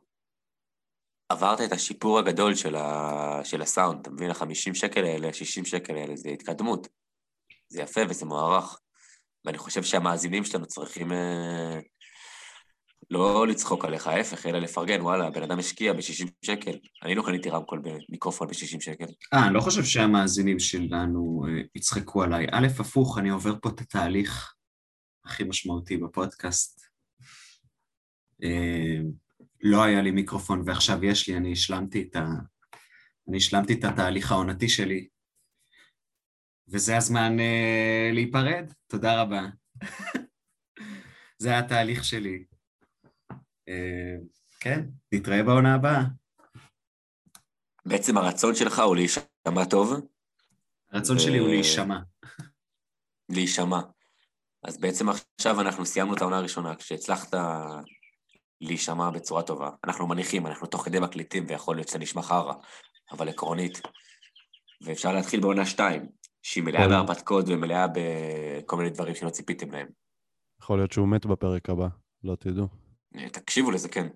עברת 1.30 1.62
את 1.62 1.72
השיפור 1.72 2.20
הגדול 2.20 2.56
של, 2.56 2.76
ה... 2.76 3.40
של 3.44 3.62
הסאונד, 3.62 4.00
אתה 4.00 4.10
מבין? 4.10 4.30
ה-50 4.30 4.74
שקל 4.74 5.04
האלה, 5.04 5.28
ה-60 5.28 5.66
שקל 5.66 5.96
האלה, 5.96 6.16
זה 6.16 6.30
התקדמות. 6.30 6.88
זה 7.70 7.82
יפה 7.82 8.02
וזה 8.10 8.26
מוערך. 8.26 8.80
ואני 9.46 9.58
חושב 9.58 9.84
שהמאזינים 9.84 10.46
שלנו 10.46 10.66
צריכים 10.66 11.12
אה, 11.12 11.80
לא 13.10 13.48
לצחוק 13.48 13.86
עליך, 13.86 14.08
ההפך, 14.08 14.46
אלא 14.46 14.60
לפרגן, 14.60 15.02
וואלה, 15.02 15.28
הבן 15.28 15.44
אדם 15.44 15.60
השקיע 15.60 15.94
ב-60 15.94 16.28
שקל. 16.46 16.78
אני 17.04 17.16
לא 17.16 17.24
קניתי 17.26 17.50
רמקול 17.50 17.82
במיקרופון 17.84 18.48
ב-60 18.48 18.82
שקל. 18.82 19.06
אה, 19.34 19.46
אני 19.46 19.54
לא 19.54 19.62
חושב 19.62 19.84
שהמאזינים 19.84 20.60
שלנו 20.60 21.46
אה, 21.48 21.62
יצחקו 21.76 22.24
עליי. 22.24 22.48
א', 22.52 22.68
הפוך, 22.80 23.18
אני 23.18 23.30
עובר 23.30 23.54
פה 23.62 23.70
את 23.70 23.82
התהליך 23.82 24.55
הכי 25.26 25.44
משמעותי 25.44 25.98
בפודקאסט. 25.98 26.82
אה, 28.44 28.98
לא 29.62 29.84
היה 29.84 30.02
לי 30.02 30.12
מיקרופון 30.12 30.62
ועכשיו 30.66 31.06
יש 31.06 31.30
לי, 31.30 31.38
אני 31.38 31.52
השלמתי 31.52 32.08
את 32.10 32.16
ה... 32.16 32.26
אני 33.30 33.38
השלמתי 33.38 33.74
את 33.74 33.84
התהליך 33.84 34.32
העונתי 34.32 34.70
שלי. 34.70 35.08
וזה 36.68 36.98
הזמן 36.98 37.40
אה, 37.40 38.10
להיפרד, 38.14 38.74
תודה 38.88 39.22
רבה. 39.22 39.42
זה 41.44 41.60
התהליך 41.60 42.04
שלי. 42.06 42.46
אה, 43.70 44.16
כן, 44.60 44.80
נתראה 45.12 45.44
בעונה 45.44 45.76
הבאה. 45.76 46.04
בעצם 47.86 48.18
הרצון 48.18 48.56
שלך 48.56 48.80
הוא 48.80 48.96
להישמע 48.96 49.66
טוב, 49.70 49.94
הרצון 50.92 51.16
ו- 51.16 51.20
שלי 51.20 51.38
הוא 51.38 51.50
להישמע. 51.50 52.00
להישמע. 53.30 53.82
אז 54.68 54.78
בעצם 54.78 55.10
עכשיו 55.10 55.62
אנחנו 55.62 55.86
סיימנו 55.86 56.14
את 56.14 56.22
העונה 56.22 56.38
הראשונה, 56.38 56.76
כשהצלחת 56.76 57.34
להישמע 58.62 59.10
בצורה 59.10 59.44
טובה. 59.44 59.70
אנחנו 59.84 60.08
מניחים, 60.08 60.48
אנחנו 60.48 60.68
תוך 60.68 60.86
כדי 60.86 61.00
מקליטים, 61.00 61.46
ויכול 61.48 61.76
להיות 61.76 61.88
שזה 61.88 62.00
נשמע 62.00 62.22
חרא, 62.22 62.54
אבל 63.12 63.30
עקרונית. 63.30 63.82
ואפשר 64.82 65.14
להתחיל 65.14 65.40
בעונה 65.40 65.66
שתיים, 65.66 66.06
שהיא 66.42 66.64
מלאה 66.64 66.84
כן. 66.84 66.90
בהרפתקאות 66.90 67.46
ומלאה 67.48 67.86
בכל 67.88 68.78
מיני 68.78 68.90
דברים 68.90 69.16
שלא 69.16 69.30
ציפיתם 69.30 69.72
להם. 69.72 69.88
יכול 70.62 70.78
להיות 70.78 70.92
שהוא 70.92 71.08
מת 71.08 71.26
בפרק 71.26 71.70
הבא, 71.70 71.88
לא 72.24 72.36
תדעו. 72.36 72.68
אה, 73.16 73.30
תקשיבו 73.30 73.72
לזה, 73.72 73.90
כן. 73.90 74.08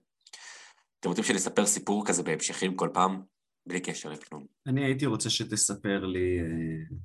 אתם 0.99 1.09
רוצים 1.09 1.23
שנספר 1.23 1.65
סיפור 1.65 2.07
כזה 2.07 2.23
בהמשכים 2.23 2.75
כל 2.75 2.89
פעם? 2.93 3.21
בלי 3.65 3.79
קשר 3.79 4.09
לכלום. 4.09 4.45
אני 4.67 4.85
הייתי 4.85 5.05
רוצה 5.05 5.29
שתספר 5.29 6.05
לי 6.05 6.39
אה, 6.39 6.95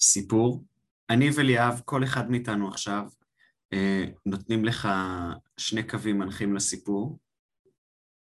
סיפור. 0.00 0.64
אני 1.10 1.30
וליאב, 1.36 1.80
כל 1.84 2.04
אחד 2.04 2.30
מאיתנו 2.30 2.68
עכשיו, 2.68 3.08
אה, 3.72 4.04
נותנים 4.26 4.64
לך 4.64 4.88
שני 5.56 5.88
קווים 5.88 6.18
מנחים 6.18 6.54
לסיפור, 6.54 7.18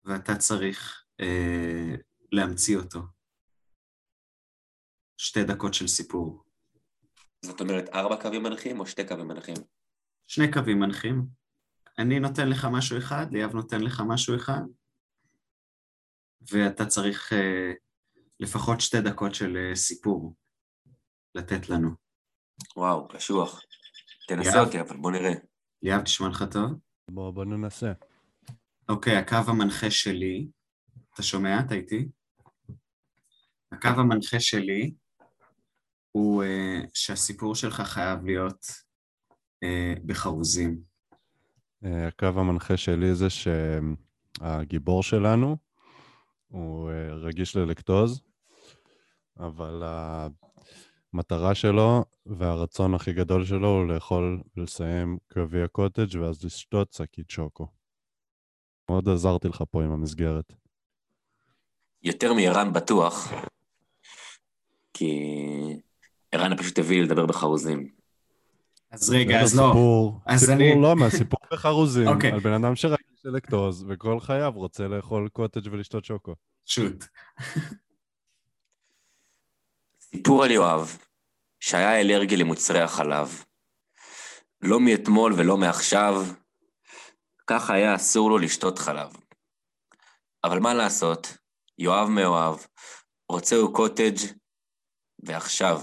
ואתה 0.04 0.36
צריך 0.36 1.06
אה, 1.20 1.96
להמציא 2.32 2.78
אותו. 2.78 3.00
שתי 5.18 5.44
דקות 5.44 5.74
של 5.74 5.88
סיפור. 5.88 6.44
זאת 7.46 7.62
אומרת, 7.62 7.90
ארבע 7.94 8.22
קווים 8.22 8.44
מנחים 8.44 8.80
או 8.80 8.86
שתי 8.86 9.08
קווים 9.08 9.28
מנחים? 9.28 9.58
שני 10.28 10.52
קווים 10.52 10.80
מנחים. 10.80 11.26
אני 11.98 12.20
נותן 12.20 12.50
לך 12.50 12.68
משהו 12.72 12.98
אחד, 12.98 13.26
ליאב 13.32 13.54
נותן 13.54 13.82
לך 13.82 14.02
משהו 14.08 14.36
אחד, 14.36 14.62
ואתה 16.52 16.86
צריך 16.86 17.34
אה, 17.34 17.74
לפחות 18.40 18.82
שתי 18.82 19.02
דקות 19.02 19.36
של 19.36 19.58
אה, 19.58 19.76
סיפור 19.76 20.36
לתת 21.36 21.70
לנו. 21.70 22.09
וואו, 22.76 23.08
קשוח. 23.08 23.62
תנסה. 24.28 24.62
אותי, 24.62 24.82
אבל 24.82 24.98
בוא 24.98 25.12
נראה. 25.12 25.34
ליאב, 25.84 26.02
נשמע 26.02 26.30
לך 26.30 26.44
טוב? 26.52 26.72
בוא, 27.12 27.32
בוא 27.32 27.46
ננסה. 27.46 27.92
אוקיי, 28.90 29.16
הקו 29.18 29.38
המנחה 29.48 29.92
שלי, 29.92 30.48
אתה 31.14 31.24
שומע? 31.24 31.60
אתה 31.60 31.76
איתי? 31.76 32.08
הקו 33.72 33.88
המנחה 33.88 34.40
שלי 34.40 34.94
הוא 36.12 36.44
uh, 36.44 36.48
שהסיפור 36.94 37.56
שלך 37.56 37.82
חייב 37.82 38.26
להיות 38.26 38.66
uh, 39.66 40.00
בחרוזים. 40.06 40.90
אה, 41.86 42.08
הקו 42.08 42.26
המנחה 42.26 42.78
שלי 42.78 43.16
זה 43.16 43.28
שהגיבור 44.40 45.04
שלנו 45.04 45.58
הוא 46.48 46.92
אה, 46.92 47.14
רגיש 47.14 47.56
ללקטוז, 47.56 48.22
אבל 49.40 49.84
המטרה 51.14 51.56
שלו 51.56 52.06
והרצון 52.26 52.94
הכי 52.94 53.14
גדול 53.14 53.46
שלו 53.46 53.68
הוא 53.68 53.88
לאכול 53.88 54.42
ולסיים 54.58 55.18
גביע 55.38 55.68
קוטג' 55.68 56.18
ואז 56.22 56.44
לשתות 56.46 56.94
שקית 56.94 57.30
שוקו. 57.30 57.68
מאוד 58.90 59.10
עזרתי 59.10 59.48
לך 59.48 59.64
פה 59.72 59.84
עם 59.84 59.92
המסגרת. 59.92 60.54
יותר 62.04 62.34
מערן 62.34 62.74
בטוח, 62.74 63.32
כי 64.94 65.12
ערן 66.32 66.58
פשוט 66.58 66.80
הביא 66.80 66.98
לי 66.98 67.04
לדבר 67.06 67.26
בחרוזים. 67.26 67.90
אז 68.92 69.10
רגע, 69.10 69.42
אז 69.42 69.60
לא. 69.60 69.68
סיפור, 69.68 70.20
אז 70.26 70.40
סיפור 70.40 70.56
אני- 70.56 70.82
לא, 70.82 70.96
מהסיפור 70.96 71.40
בחרוזים, 71.54 72.08
אוקיי. 72.08 72.32
על 72.32 72.40
בן 72.40 72.54
אדם 72.54 72.76
שרגיש 72.76 73.26
ללקטוז 73.26 73.86
וכל 73.88 74.20
חייו 74.20 74.52
רוצה 74.56 74.88
לאכול 74.88 75.30
קוטג' 75.30 75.68
ולשתות 75.72 76.06
שוקו. 76.06 76.36
שוט. 76.66 77.06
סיפור 80.16 80.44
על 80.44 80.52
יואב, 80.52 80.98
שהיה 81.60 82.02
אלרגי 82.02 82.38
למוצרי 82.38 82.82
החלב. 82.82 83.44
לא 84.62 84.80
מאתמול 84.80 85.34
ולא 85.38 85.58
מעכשיו, 85.58 86.26
ככה 87.48 87.74
היה 87.74 87.96
אסור 87.96 88.30
לו 88.30 88.38
לשתות 88.38 88.80
חלב. 88.80 89.10
אבל 90.44 90.60
מה 90.60 90.74
לעשות, 90.74 91.38
יואב 91.78 92.10
מאוהב, 92.10 92.60
רוצה 93.30 93.56
הוא 93.56 93.76
קוטג' 93.76 94.18
ועכשיו. 95.24 95.82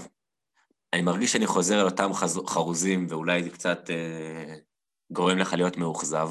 אני 0.93 1.01
מרגיש 1.01 1.31
שאני 1.31 1.47
חוזר 1.47 1.79
על 1.79 1.85
אותם 1.85 2.13
חז... 2.13 2.39
חרוזים, 2.47 3.07
ואולי 3.09 3.43
זה 3.43 3.49
קצת 3.49 3.89
אה, 3.89 4.55
גורם 5.11 5.37
לך 5.37 5.53
להיות 5.53 5.77
מאוכזב, 5.77 6.29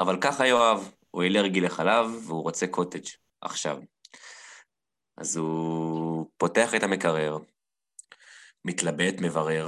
אבל 0.00 0.20
ככה 0.20 0.46
יואב, 0.46 0.92
הוא 1.10 1.22
אלרגי 1.22 1.60
לחלב 1.60 2.06
והוא 2.26 2.42
רוצה 2.42 2.66
קוטג' 2.66 3.06
עכשיו. 3.40 3.78
אז 5.16 5.36
הוא 5.36 6.30
פותח 6.36 6.74
את 6.76 6.82
המקרר, 6.82 7.38
מתלבט, 8.64 9.14
מברר, 9.22 9.66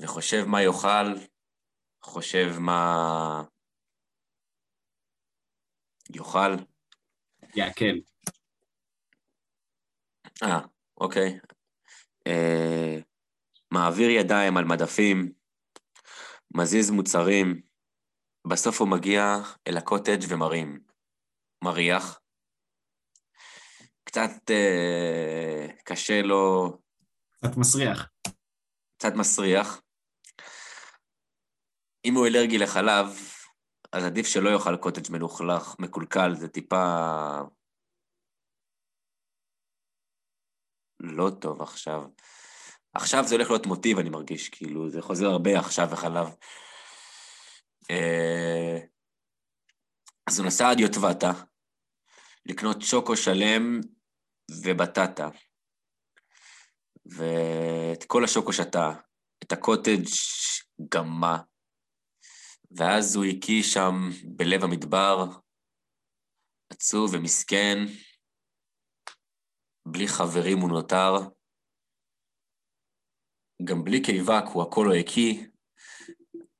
וחושב 0.00 0.44
מה 0.46 0.62
יאכל, 0.62 1.26
חושב 2.02 2.58
מה 2.58 3.42
יאכל. 6.14 6.56
יעקל. 7.54 8.00
אה, 10.42 10.60
אוקיי. 10.96 11.38
אה, 12.26 12.98
מעביר 13.70 14.10
ידיים 14.10 14.56
על 14.56 14.64
מדפים, 14.64 15.32
מזיז 16.54 16.90
מוצרים, 16.90 17.62
בסוף 18.50 18.80
הוא 18.80 18.88
מגיע 18.88 19.22
אל 19.68 19.76
הקוטג' 19.76 20.24
ומרים. 20.28 20.80
מריח. 21.64 22.19
קצת 24.10 24.50
אה, 24.50 25.66
קשה 25.84 26.22
לו, 26.22 26.72
קצת 27.30 27.56
מסריח. 27.56 28.08
קצת 28.98 29.12
מסריח. 29.16 29.82
אם 32.04 32.14
הוא 32.14 32.26
אלרגי 32.26 32.58
לחלב, 32.58 33.06
אז 33.92 34.04
עדיף 34.04 34.26
שלא 34.26 34.50
יאכל 34.50 34.76
קוטג' 34.76 35.12
מלוכלך, 35.12 35.74
מקולקל, 35.78 36.34
זה 36.34 36.48
טיפה... 36.48 37.38
לא 41.00 41.30
טוב 41.40 41.62
עכשיו. 41.62 42.04
עכשיו 42.94 43.24
זה 43.24 43.34
הולך 43.34 43.50
להיות 43.50 43.66
מוטיב, 43.66 43.98
אני 43.98 44.10
מרגיש, 44.10 44.48
כאילו, 44.48 44.90
זה 44.90 45.02
חוזר 45.02 45.26
הרבה 45.26 45.58
עכשיו 45.58 45.88
וחלב. 45.90 46.26
אה, 47.90 48.78
אז 50.26 50.38
הוא 50.38 50.46
נסע 50.46 50.70
עד 50.70 50.80
יוטבתה, 50.80 51.30
לקנות 52.46 52.82
שוקו 52.82 53.16
שלם 53.16 53.80
ובטטה. 54.64 55.28
ואת 57.06 58.04
כל 58.04 58.24
השוקו 58.24 58.52
שתה, 58.52 58.92
את 59.44 59.52
הקוטג' 59.52 60.04
גמה, 60.94 61.42
ואז 62.70 63.16
הוא 63.16 63.24
הקיא 63.24 63.62
שם 63.62 63.94
בלב 64.36 64.64
המדבר, 64.64 65.24
עצוב 66.72 67.10
ומסכן, 67.14 67.78
בלי 69.86 70.08
חברים 70.08 70.58
הוא 70.58 70.70
נותר, 70.70 71.12
גם 73.64 73.84
בלי 73.84 74.02
קיבה, 74.02 74.40
כי 74.46 74.52
הוא 74.54 74.62
הכל 74.62 74.86
לא 74.88 74.94
הקיא, 74.94 75.46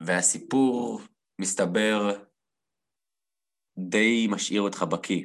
והסיפור, 0.07 1.01
מסתבר, 1.41 2.25
די 3.79 4.27
משאיר 4.31 4.63
אותך 4.63 4.83
בקיא. 4.83 5.25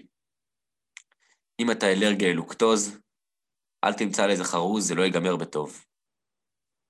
אם 1.59 1.71
אתה 1.71 1.91
אלרגיה 1.91 2.33
ללוקטוז, 2.33 2.97
אל 3.83 3.93
תמצא 3.93 4.23
על 4.23 4.29
איזה 4.29 4.43
חרוז, 4.43 4.87
זה 4.87 4.95
לא 4.95 5.01
ייגמר 5.01 5.35
בטוב. 5.35 5.85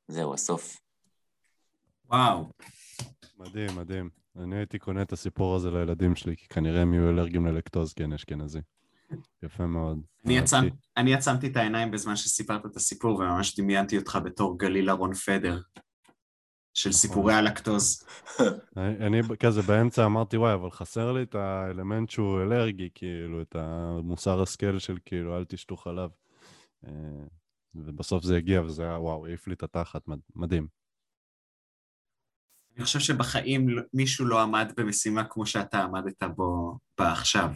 זהו, 0.08 0.34
הסוף. 0.34 0.78
וואו. 2.06 2.49
מדהים, 3.38 3.75
מדהים. 3.75 4.10
אני 4.36 4.58
הייתי 4.58 4.80
קונה 4.80 5.01
את 5.01 5.12
הסיפור 5.12 5.56
הזה 5.56 5.71
לילדים 5.71 6.15
שלי, 6.15 6.38
כי 6.38 6.47
כנראה 6.47 6.82
הם 6.82 6.93
יהיו 6.93 7.10
אלרגיים 7.10 7.45
ללקטוז, 7.45 7.93
אני 8.04 8.15
אשכנזי. 8.15 8.60
יפה 9.43 9.65
מאוד. 9.65 10.01
אני, 10.97 11.13
עצמתי 11.13 11.47
את 11.47 11.58
העיניים 11.58 11.91
בזמן 11.91 12.15
שסיפרת 12.15 12.65
את 12.65 12.75
הסיפור, 12.75 13.19
וממש 13.19 13.60
דמיינתי 13.60 13.97
אותך 13.97 14.19
בתור 14.23 14.60
גליל 14.60 14.89
אהרון 14.89 15.13
פדר, 15.13 15.62
של 16.75 16.91
סיפורי 16.91 17.33
הלקטוז. 17.33 18.03
אני, 18.77 19.21
כזה 19.39 19.61
באמצע 19.61 20.05
אמרתי, 20.05 20.38
וואי, 20.38 20.53
אבל 20.53 20.71
חסר 20.71 21.11
לי 21.11 21.21
את 21.23 21.35
האלמנט 21.35 22.09
שהוא 22.09 22.41
אלרגי, 22.41 22.89
כאילו, 22.95 23.41
את 23.41 23.55
המוסר 23.55 24.41
השכל 24.41 24.79
של 24.79 24.97
כאילו, 25.05 25.38
אל 25.38 25.45
תשתו 25.45 25.77
חלב. 25.77 26.09
אה, 26.88 26.91
ובסוף 27.75 28.23
זה 28.23 28.38
הגיע, 28.38 28.61
וזה 28.61 28.83
היה, 28.83 28.99
וואו, 28.99 29.25
העיף 29.25 29.47
לי 29.47 29.53
את 29.53 29.63
התחת, 29.63 30.07
מד- 30.07 30.19
מדהים. 30.35 30.67
אני 32.75 32.83
חושב 32.85 32.99
שבחיים 32.99 33.69
לא- 33.69 33.83
מישהו 33.93 34.25
לא 34.25 34.41
עמד 34.41 34.71
במשימה 34.77 35.23
כמו 35.23 35.45
שאתה 35.45 35.83
עמדת 35.83 36.23
בו 36.35 36.77
בה 36.97 37.11
עכשיו. 37.11 37.49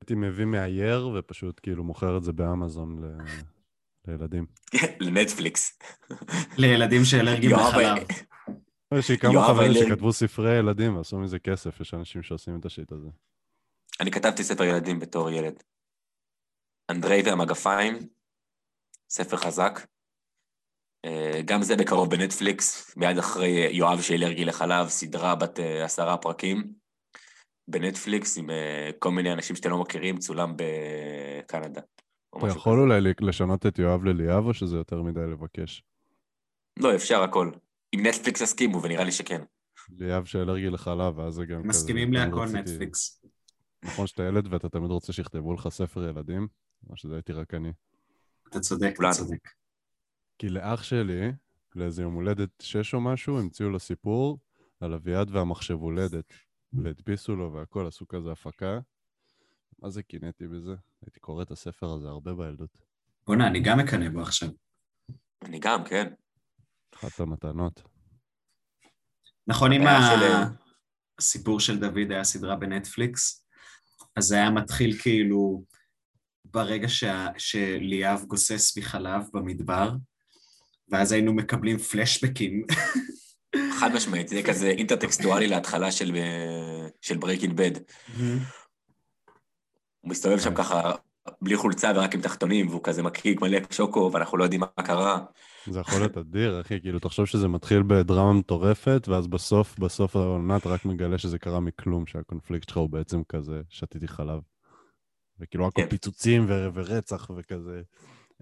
הייתי 0.00 0.14
מביא 0.14 0.44
מאייר 0.44 1.08
ופשוט 1.08 1.60
כאילו 1.62 1.84
מוכר 1.84 2.16
את 2.16 2.22
זה 2.22 2.32
באמזון 2.32 3.04
ל... 3.04 3.06
לילדים. 4.08 4.46
לנטפליקס. 5.00 5.78
לילדים 6.58 7.04
שאלרגיים 7.04 7.52
לחלב. 7.56 8.06
יש 8.94 9.10
לי 9.10 9.18
כמה 9.18 9.46
חברים. 9.46 9.74
שכתבו 9.74 10.12
ספרי 10.12 10.58
ילדים 10.58 10.96
ועשו 10.96 11.18
מזה 11.18 11.38
כסף, 11.38 11.80
יש 11.80 11.94
אנשים 11.94 12.22
שעושים 12.22 12.58
את 12.60 12.64
השיט 12.64 12.92
הזה. 12.92 13.08
אני 14.00 14.10
כתבתי 14.10 14.44
ספר 14.44 14.64
ילדים 14.64 14.98
בתור 14.98 15.30
ילד. 15.30 15.62
אנדרי 16.90 17.22
והמגפיים, 17.24 17.98
ספר 19.10 19.36
חזק. 19.36 19.86
אה, 21.04 21.40
גם 21.44 21.62
זה 21.62 21.76
בקרוב 21.76 22.10
בנטפליקס, 22.10 22.96
מיד 22.96 23.18
אחרי 23.18 23.66
אה, 23.66 23.70
יואב 23.70 24.00
שאלרגי 24.00 24.44
לחלב, 24.44 24.88
סדרה 24.88 25.34
בת 25.34 25.60
אה, 25.60 25.84
עשרה 25.84 26.16
פרקים. 26.16 26.72
בנטפליקס 27.70 28.38
עם 28.38 28.50
כל 28.98 29.10
מיני 29.10 29.32
אנשים 29.32 29.56
שאתם 29.56 29.70
לא 29.70 29.78
מכירים, 29.78 30.18
צולם 30.18 30.54
בקנדה. 30.56 31.80
אתה 32.38 32.46
יכול 32.46 32.72
כזה. 32.72 32.82
אולי 32.82 33.12
לשנות 33.20 33.66
את 33.66 33.78
יואב 33.78 34.04
לליאב, 34.04 34.46
או 34.46 34.54
שזה 34.54 34.76
יותר 34.76 35.02
מדי 35.02 35.20
לבקש? 35.20 35.82
לא, 36.80 36.94
אפשר 36.94 37.22
הכל. 37.22 37.50
אם 37.94 38.06
נטפליקס 38.06 38.40
יסכימו, 38.40 38.82
ונראה 38.82 39.04
לי 39.04 39.12
שכן. 39.12 39.42
ליאב 39.90 40.24
שאלרגי 40.24 40.70
לחלב, 40.70 41.18
ואז 41.18 41.34
זה 41.34 41.44
גם 41.44 41.58
כזה... 41.58 41.68
מסכימים 41.68 42.12
להכל 42.12 42.46
נטפליקס. 42.46 43.24
נכון 43.84 44.06
שאתה 44.06 44.22
ילד 44.22 44.52
ואתה 44.52 44.68
תמיד 44.68 44.90
רוצה 44.90 45.12
שיכתבו 45.12 45.54
לך 45.54 45.68
ספר 45.68 46.08
ילדים, 46.08 46.48
או 46.90 46.96
שזה 46.96 47.14
הייתי 47.14 47.32
רק 47.32 47.54
אני. 47.54 47.72
אתה 48.48 48.60
צודק, 48.60 48.94
אתה. 48.98 49.10
צודק. 49.12 49.48
כי 50.38 50.48
לאח 50.48 50.82
שלי, 50.82 51.32
לאיזה 51.76 52.02
יום 52.02 52.14
הולדת 52.14 52.50
שש 52.62 52.94
או 52.94 53.00
משהו, 53.00 53.38
המציאו 53.38 53.70
לו 53.70 53.78
סיפור 53.78 54.38
על 54.80 54.94
אביעד 54.94 55.30
והמחשב 55.30 55.74
הולדת. 55.74 56.32
והדפיסו 56.72 57.36
לו 57.36 57.52
והכל, 57.52 57.86
עשו 57.86 58.08
כזה 58.08 58.32
הפקה. 58.32 58.78
מה 59.78 59.90
זה 59.90 60.02
קינאתי 60.02 60.48
בזה? 60.48 60.74
הייתי 61.02 61.20
קורא 61.20 61.42
את 61.42 61.50
הספר 61.50 61.92
הזה 61.92 62.08
הרבה 62.08 62.34
בילדות. 62.34 62.80
בואנה, 63.26 63.46
אני 63.46 63.60
גם 63.60 63.78
מקנא 63.78 64.08
בו 64.08 64.20
עכשיו. 64.20 64.48
אני 65.42 65.58
גם, 65.58 65.84
כן. 65.84 66.12
אחת 66.94 67.20
המתנות. 67.20 67.82
נכון, 69.46 69.72
אם 69.72 69.80
הבעיה 69.80 69.98
ה- 69.98 70.18
של- 70.20 70.54
הסיפור 71.18 71.60
של 71.60 71.78
דוד 71.78 72.10
היה 72.10 72.24
סדרה 72.24 72.56
בנטפליקס, 72.56 73.44
אז 74.16 74.24
זה 74.24 74.34
היה 74.34 74.50
מתחיל 74.50 74.98
כאילו 74.98 75.64
ברגע 76.44 76.88
שה- 76.88 77.28
שליאב 77.38 78.24
גוסס 78.24 78.78
מחלב 78.78 79.22
במדבר, 79.32 79.90
ואז 80.88 81.12
היינו 81.12 81.32
מקבלים 81.34 81.78
פלשבקים. 81.78 82.62
חד 83.80 83.90
משמעית, 83.94 84.28
זה 84.28 84.40
כזה 84.48 84.68
אינטרטקסטואלי 84.68 85.48
להתחלה 85.48 85.92
של, 85.92 86.16
אה, 86.16 86.88
של 87.00 87.16
Breaking 87.16 87.56
Bad. 87.56 87.70
הוא 90.00 90.10
מסתובב 90.10 90.38
שם 90.40 90.54
ככה 90.54 90.92
בלי 91.42 91.56
חולצה 91.56 91.92
ורק 91.96 92.14
עם 92.14 92.20
תחתונים, 92.20 92.68
והוא 92.68 92.80
כזה 92.84 93.02
מקיא 93.02 93.38
מלא 93.40 93.58
שוקו, 93.70 94.10
ואנחנו 94.12 94.38
לא 94.38 94.44
יודעים 94.44 94.60
מה 94.60 94.82
קרה. 94.84 95.24
זה 95.70 95.80
יכול 95.80 95.98
להיות 95.98 96.16
אדיר, 96.16 96.60
אחי, 96.60 96.80
כאילו, 96.80 96.98
תחשוב 96.98 97.26
שזה 97.26 97.48
מתחיל 97.48 97.82
בדרמה 97.86 98.32
מטורפת, 98.32 99.08
ואז 99.08 99.26
בסוף, 99.26 99.78
בסוף 99.78 100.16
העונה 100.16 100.56
אתה 100.56 100.68
רק 100.68 100.84
מגלה 100.84 101.18
שזה 101.18 101.38
קרה 101.38 101.60
מכלום, 101.60 102.06
שהקונפליקט 102.06 102.68
שלך 102.68 102.76
הוא 102.76 102.90
בעצם 102.90 103.22
כזה, 103.24 103.60
שתיתי 103.68 104.08
חלב. 104.08 104.40
וכאילו, 105.38 105.66
הכל 105.66 105.82
כן. 105.82 105.88
פיצוצים 105.88 106.46
ו- 106.48 106.68
ורצח 106.74 107.30
וכזה, 107.36 107.82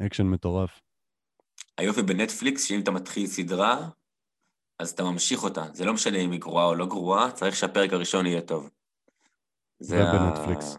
אקשן 0.06 0.26
מטורף. 0.26 0.80
היופי 1.78 2.02
בנטפליקס, 2.02 2.64
שאם 2.64 2.80
אתה 2.80 2.90
מתחיל 2.90 3.26
סדרה, 3.26 3.88
אז 4.78 4.90
אתה 4.90 5.04
ממשיך 5.04 5.44
אותה. 5.44 5.64
זה 5.72 5.84
לא 5.84 5.94
משנה 5.94 6.18
אם 6.18 6.30
היא 6.30 6.40
גרועה 6.40 6.64
או 6.66 6.74
לא 6.74 6.86
גרועה, 6.86 7.32
צריך 7.32 7.56
שהפרק 7.56 7.92
הראשון 7.92 8.26
יהיה 8.26 8.40
טוב. 8.40 8.70
זה 9.78 10.08
ה- 10.08 10.12
בנטפליקס. 10.12 10.76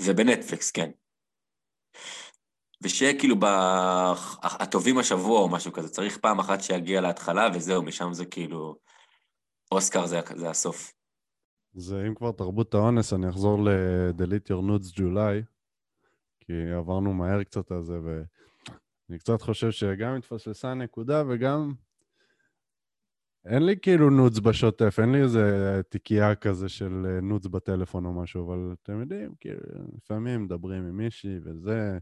זה 0.00 0.14
בנטפליקס, 0.14 0.70
כן. 0.70 0.90
ושיהיה 2.82 3.18
כאילו 3.18 3.36
ב... 3.40 3.44
הטובים 4.42 4.98
השבוע 4.98 5.40
או 5.40 5.48
משהו 5.48 5.72
כזה, 5.72 5.88
צריך 5.88 6.18
פעם 6.18 6.38
אחת 6.38 6.60
שיגיע 6.60 7.00
להתחלה 7.00 7.48
וזהו, 7.54 7.82
משם 7.82 8.12
זה 8.12 8.26
כאילו... 8.26 8.76
אוסקר 9.72 10.06
זה, 10.06 10.20
זה 10.36 10.50
הסוף. 10.50 10.92
זה 11.72 12.04
אם 12.08 12.14
כבר 12.14 12.32
תרבות 12.32 12.74
האונס, 12.74 13.12
אני 13.12 13.28
אחזור 13.28 13.64
ל-Delete 13.64 14.50
Your 14.50 14.62
Nudes 14.68 14.98
July, 14.98 15.44
כי 16.40 16.52
עברנו 16.76 17.14
מהר 17.14 17.44
קצת 17.44 17.70
על 17.70 17.82
זה, 17.82 17.98
ואני 18.04 19.18
קצת 19.18 19.42
חושב 19.42 19.70
שגם 19.70 20.16
התפספסה 20.16 20.70
הנקודה 20.70 21.22
וגם 21.28 21.74
אין 23.44 23.62
לי 23.66 23.76
כאילו 23.82 24.10
nudes 24.10 24.38
בשוטף, 24.38 24.98
אין 25.00 25.12
לי 25.12 25.22
איזה 25.22 25.80
תיקייה 25.88 26.34
כזה 26.34 26.68
של 26.68 27.06
אה, 27.06 27.20
nudes 27.20 27.46
בטלפון 27.46 28.06
או 28.06 28.12
משהו, 28.12 28.46
אבל 28.46 28.74
אתם 28.82 29.00
יודעים, 29.00 29.34
כאילו, 29.40 29.60
לפעמים 29.96 30.44
מדברים 30.44 30.82
עם 30.82 30.96
מישהי 30.96 31.38
וזה, 31.44 31.98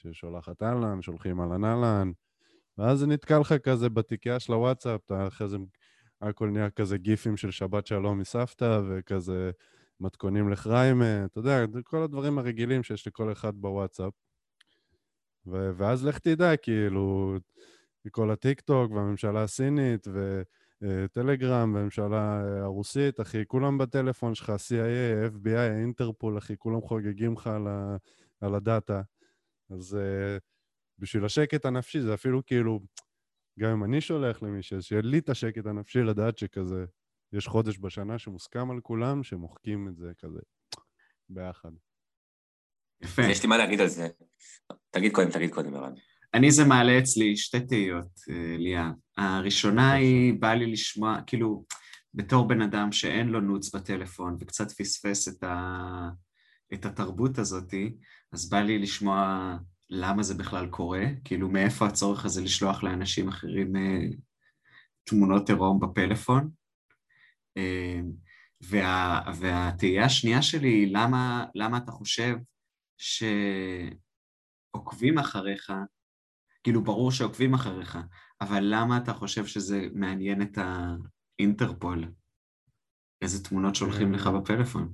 ששולחת 0.00 0.62
אהלן, 0.62 1.02
שולחים 1.02 1.40
אהלן 1.40 1.64
אהלן, 1.64 2.12
ואז 2.78 2.98
זה 2.98 3.06
נתקע 3.06 3.38
לך 3.38 3.52
כזה 3.52 3.88
בתיקייה 3.88 4.40
של 4.40 4.52
הוואטסאפ, 4.52 5.00
אתה 5.06 5.26
אחרי 5.26 5.48
זה 5.48 5.56
הכל 6.20 6.48
נהיה 6.48 6.70
כזה 6.70 6.98
גיפים 6.98 7.36
של 7.36 7.50
שבת 7.50 7.86
שלום 7.86 8.18
מסבתא, 8.18 8.80
וכזה 8.88 9.50
מתכונים 10.00 10.50
לחריימה, 10.50 11.24
אתה 11.24 11.38
יודע, 11.38 11.64
כל 11.84 12.02
הדברים 12.02 12.38
הרגילים 12.38 12.82
שיש 12.82 13.06
לכל 13.06 13.32
אחד 13.32 13.54
בוואטסאפ. 13.54 14.12
ו- 15.46 15.70
ואז 15.76 16.06
לך 16.06 16.18
תדע, 16.18 16.56
כאילו, 16.56 17.36
כל 18.10 18.30
הטיק-טוק 18.30 18.92
והממשלה 18.92 19.42
הסינית 19.42 20.06
וטלגרם 20.82 21.74
והממשלה 21.74 22.42
הרוסית, 22.62 23.20
אחי, 23.20 23.42
כולם 23.46 23.78
בטלפון 23.78 24.34
שלך, 24.34 24.50
CIA, 24.50 25.30
FBI, 25.32 25.80
אינטרפול, 25.80 26.38
אחי, 26.38 26.54
כולם 26.58 26.80
חוגגים 26.80 27.32
לך 27.32 27.50
על 28.40 28.54
הדאטה. 28.54 29.00
אז 29.70 29.94
uh, 29.94 30.40
בשביל 30.98 31.24
השקט 31.24 31.64
הנפשי, 31.64 32.00
זה 32.00 32.14
אפילו 32.14 32.46
כאילו, 32.46 32.80
גם 33.58 33.70
אם 33.70 33.84
אני 33.84 34.00
שולח 34.00 34.42
למישהו, 34.42 34.76
אז 34.76 34.84
שיהיה 34.84 35.02
לי 35.02 35.18
את 35.18 35.28
השקט 35.28 35.66
הנפשי 35.66 36.02
לדעת 36.02 36.38
שכזה, 36.38 36.84
יש 37.32 37.48
חודש 37.48 37.78
בשנה 37.78 38.18
שמוסכם 38.18 38.70
על 38.70 38.80
כולם, 38.80 39.22
שמוחקים 39.22 39.88
את 39.88 39.96
זה 39.96 40.12
כזה 40.18 40.40
ביחד. 41.28 41.70
יפה. 43.02 43.22
יש 43.22 43.42
לי 43.42 43.48
מה 43.48 43.56
להגיד 43.56 43.80
על 43.80 43.88
זה. 43.88 44.08
תגיד 44.90 45.12
קודם, 45.12 45.30
תגיד 45.30 45.50
קודם, 45.54 45.74
ערן. 45.74 45.92
אני 46.34 46.50
זה 46.50 46.64
מעלה 46.64 46.98
אצלי 46.98 47.36
שתי 47.36 47.66
תהיות, 47.66 48.20
אה, 48.30 48.56
ליה. 48.58 48.90
הראשונה 49.16 49.92
היא, 49.92 50.34
בא 50.40 50.54
לי 50.54 50.66
לשמוע, 50.66 51.18
כאילו, 51.26 51.64
בתור 52.14 52.48
בן 52.48 52.62
אדם 52.62 52.92
שאין 52.92 53.28
לו 53.28 53.40
נוץ 53.40 53.74
בטלפון 53.74 54.36
וקצת 54.40 54.72
פספס 54.72 55.28
את, 55.28 55.42
ה... 55.42 56.08
את 56.74 56.84
התרבות 56.84 57.38
הזאתי, 57.38 57.96
אז 58.32 58.50
בא 58.50 58.60
לי 58.60 58.78
לשמוע 58.78 59.56
למה 59.90 60.22
זה 60.22 60.34
בכלל 60.34 60.66
קורה, 60.66 61.04
כאילו 61.24 61.48
מאיפה 61.48 61.86
הצורך 61.86 62.24
הזה 62.24 62.42
לשלוח 62.42 62.82
לאנשים 62.82 63.28
אחרים 63.28 63.76
אה, 63.76 64.00
תמונות 65.04 65.48
עירום 65.50 65.80
בפלאפון. 65.80 66.50
אה, 67.56 68.00
וה... 68.60 69.20
והתהייה 69.40 70.04
השנייה 70.04 70.42
שלי 70.42 70.68
היא 70.68 70.92
למה, 70.92 71.44
למה 71.54 71.78
אתה 71.78 71.92
חושב 71.92 72.36
שעוקבים 74.72 75.18
אחריך 75.18 75.72
כאילו, 76.62 76.84
ברור 76.84 77.12
שעוקבים 77.12 77.54
אחריך, 77.54 77.98
אבל 78.40 78.60
למה 78.62 78.96
אתה 78.96 79.12
חושב 79.12 79.46
שזה 79.46 79.86
מעניין 79.94 80.42
את 80.42 80.58
האינטרפול? 80.58 82.12
איזה 83.22 83.44
תמונות 83.44 83.74
שולחים 83.74 84.12
לך 84.12 84.26
בפלאפון? 84.26 84.92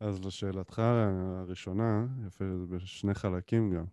אז 0.00 0.24
לשאלתך 0.24 0.78
הראשונה, 0.78 2.06
יפה, 2.26 2.44
זה 2.44 2.66
בשני 2.66 3.14
חלקים 3.14 3.74
גם. 3.74 3.84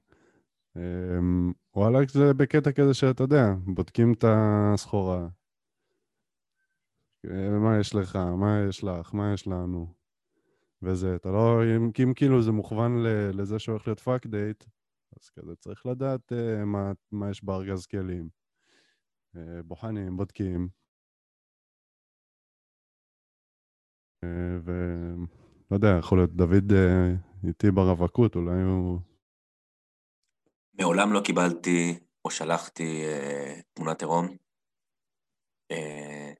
אמ, 0.75 1.53
וואלכ 1.75 2.11
זה 2.11 2.33
בקטע 2.33 2.71
כזה 2.71 2.93
שאתה 2.93 3.23
יודע, 3.23 3.45
בודקים 3.65 4.13
את 4.13 4.23
הסחורה. 4.27 5.27
אה, 7.25 7.59
מה 7.59 7.79
יש 7.79 7.95
לך, 7.95 8.15
מה 8.15 8.59
יש 8.69 8.83
לך, 8.83 9.13
מה 9.13 9.33
יש 9.33 9.47
לנו. 9.47 9.93
וזה, 10.81 11.15
אתה 11.15 11.29
לא, 11.29 11.63
אם, 11.63 11.91
אם 12.03 12.13
כאילו 12.15 12.41
זה 12.41 12.51
מוכוון 12.51 13.03
לזה 13.33 13.59
שהולך 13.59 13.87
להיות 13.87 13.99
fuck 13.99 14.25
date, 14.27 14.63
אז 15.19 15.29
כזה 15.29 15.55
צריך 15.55 15.85
לדעת 15.85 16.31
uh, 16.31 16.65
מה, 16.65 16.91
מה 17.11 17.29
יש 17.29 17.43
בארגז 17.43 17.85
כלים. 17.85 18.29
Uh, 19.35 19.39
בוחנים, 19.65 20.17
בודקים. 20.17 20.67
Uh, 24.25 25.44
ולא 25.71 25.78
יודע, 25.78 25.97
יכול 25.99 26.17
להיות 26.17 26.36
דוד 26.36 26.71
uh, 26.71 27.47
איתי 27.47 27.71
ברווקות, 27.71 28.36
אולי 28.36 28.62
הוא... 28.62 28.99
מעולם 30.80 31.13
לא 31.13 31.21
קיבלתי 31.21 31.99
או 32.25 32.32
שלחתי 32.32 33.04
אה, 33.06 33.60
תמונת 33.73 34.01
עירום. 34.01 34.38
אה, 35.71 36.32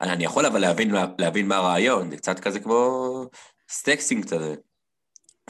אני 0.00 0.24
יכול 0.24 0.46
אבל 0.46 0.60
להבין, 0.60 0.90
להבין 1.18 1.48
מה 1.48 1.56
הרעיון, 1.56 2.10
זה 2.10 2.16
קצת 2.16 2.40
כזה 2.40 2.60
כמו 2.60 3.24
sexting 3.70 4.24
כזה. 4.24 4.54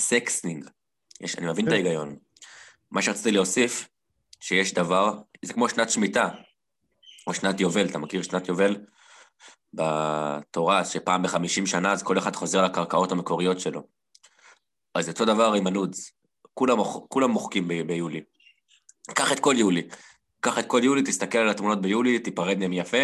sexting. 0.01 0.69
יש, 1.21 1.39
אני 1.39 1.47
מבין 1.47 1.65
את 1.65 1.71
כן. 1.71 1.75
ההיגיון. 1.75 2.17
מה 2.91 3.03
שרציתי 3.03 3.31
להוסיף, 3.31 3.89
שיש 4.41 4.75
דבר, 4.75 5.19
זה 5.45 5.53
כמו 5.53 5.69
שנת 5.69 5.91
שמיטה, 5.91 6.29
או 7.27 7.35
שנת 7.35 7.61
יובל, 7.61 7.87
אתה 7.87 7.99
מכיר 7.99 8.23
שנת 8.23 8.49
יובל? 8.49 8.77
בתורה, 9.75 10.85
שפעם 10.85 11.23
בחמישים 11.23 11.67
שנה, 11.67 11.93
אז 11.93 12.03
כל 12.03 12.19
אחד 12.19 12.37
חוזר 12.37 12.65
לקרקעות 12.65 13.13
המקוריות 13.13 13.61
שלו. 13.61 13.83
אז 14.95 15.09
אותו 15.09 15.25
דבר 15.25 15.53
עם 15.53 15.67
ה 15.67 15.73
nudes. 15.73 16.13
כולם, 16.55 16.79
כולם 17.09 17.31
מוחקים 17.31 17.69
ב- 17.69 17.83
ביולי. 17.87 18.21
קח 19.15 19.33
את 19.33 19.41
כל 19.41 19.55
יולי. 19.59 19.83
קח 20.41 20.59
את 20.59 20.67
כל 20.67 20.81
יולי, 20.85 21.03
תסתכל 21.03 21.39
על 21.39 21.49
התמונות 21.49 21.81
ביולי, 21.83 22.19
תיפרד 22.19 22.59
מהם 22.59 22.73
יפה, 22.73 22.99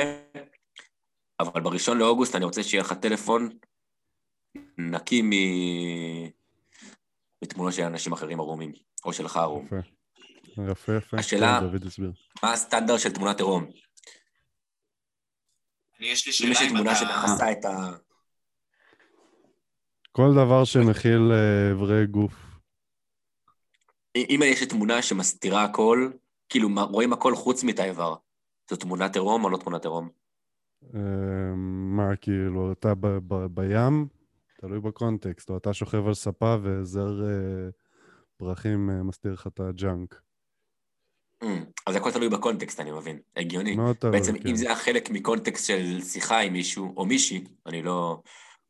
אבל 1.40 1.60
בראשון 1.60 1.98
לאוגוסט 1.98 2.34
אני 2.34 2.44
רוצה 2.44 2.62
שיהיה 2.62 2.82
לך 2.82 2.92
טלפון 2.92 3.48
נקי 4.78 5.22
מ... 5.22 5.30
מתמונות 7.44 7.72
של 7.74 7.82
אנשים 7.82 8.12
אחרים 8.12 8.40
ערומים, 8.40 8.72
או 9.04 9.12
שלך 9.12 9.36
ערום. 9.36 9.66
יפה. 9.66 9.76
יפה, 10.70 10.92
יפה. 10.96 11.16
השאלה- 11.16 11.60
כן. 11.96 12.06
מה 12.42 12.52
הסטנדרט 12.52 13.00
של 13.00 13.12
תמונת 13.12 13.38
עירום? 13.38 13.66
יש 16.00 16.42
לי 16.42 16.46
אם 16.46 16.52
יש 16.52 16.62
לי 16.62 16.68
תמונה 16.68 16.94
שמכסה 16.94 17.52
את 17.52 17.64
ה... 17.64 17.90
כל 20.12 20.30
דבר 20.34 20.64
שמכיל 20.64 21.32
אה, 21.32 21.72
אברי 21.72 22.06
גוף. 22.06 22.32
אם 24.16 24.40
יש 24.44 24.60
לי 24.60 24.66
תמונה 24.66 25.02
שמסתירה 25.02 25.64
הכל, 25.64 26.10
כאילו 26.48 26.68
רואים 26.90 27.12
הכל 27.12 27.34
חוץ 27.34 27.64
מאת 27.64 27.78
האיבר, 27.78 28.14
זו 28.70 28.76
תמונת 28.76 29.16
עירום 29.16 29.44
או 29.44 29.50
לא 29.50 29.56
תמונת 29.56 29.84
עירום? 29.84 30.08
אה, 30.94 31.54
מה, 31.96 32.16
כאילו, 32.16 32.72
אתה 32.72 32.92
בים, 33.50 34.06
תלוי 34.60 34.80
בקונטקסט, 34.80 35.50
או 35.50 35.56
אתה 35.56 35.74
שוכב 35.74 36.06
על 36.06 36.14
ספה 36.14 36.56
וזר 36.62 37.28
אה, 37.28 37.68
פרחים 38.36 38.90
אה, 38.90 39.02
מסתיר 39.02 39.32
לך 39.32 39.46
את 39.46 39.60
הג'אנק. 39.60 40.20
Mm, 41.44 41.46
אז 41.86 41.96
הכל 41.96 42.12
תלוי 42.12 42.28
בקונטקסט, 42.28 42.80
אני 42.80 42.90
מבין. 42.90 43.18
הגיוני. 43.36 43.76
מאוד 43.76 43.96
תלוי, 43.96 44.12
בעצם 44.12 44.38
כן. 44.38 44.48
אם 44.48 44.56
זה 44.56 44.66
היה 44.66 44.76
חלק 44.76 45.10
מקונטקסט 45.10 45.66
של 45.66 46.00
שיחה 46.02 46.40
עם 46.40 46.52
מישהו, 46.52 46.94
או 46.96 47.06
מישהי, 47.06 47.44
אני 47.66 47.82
לא... 47.82 48.22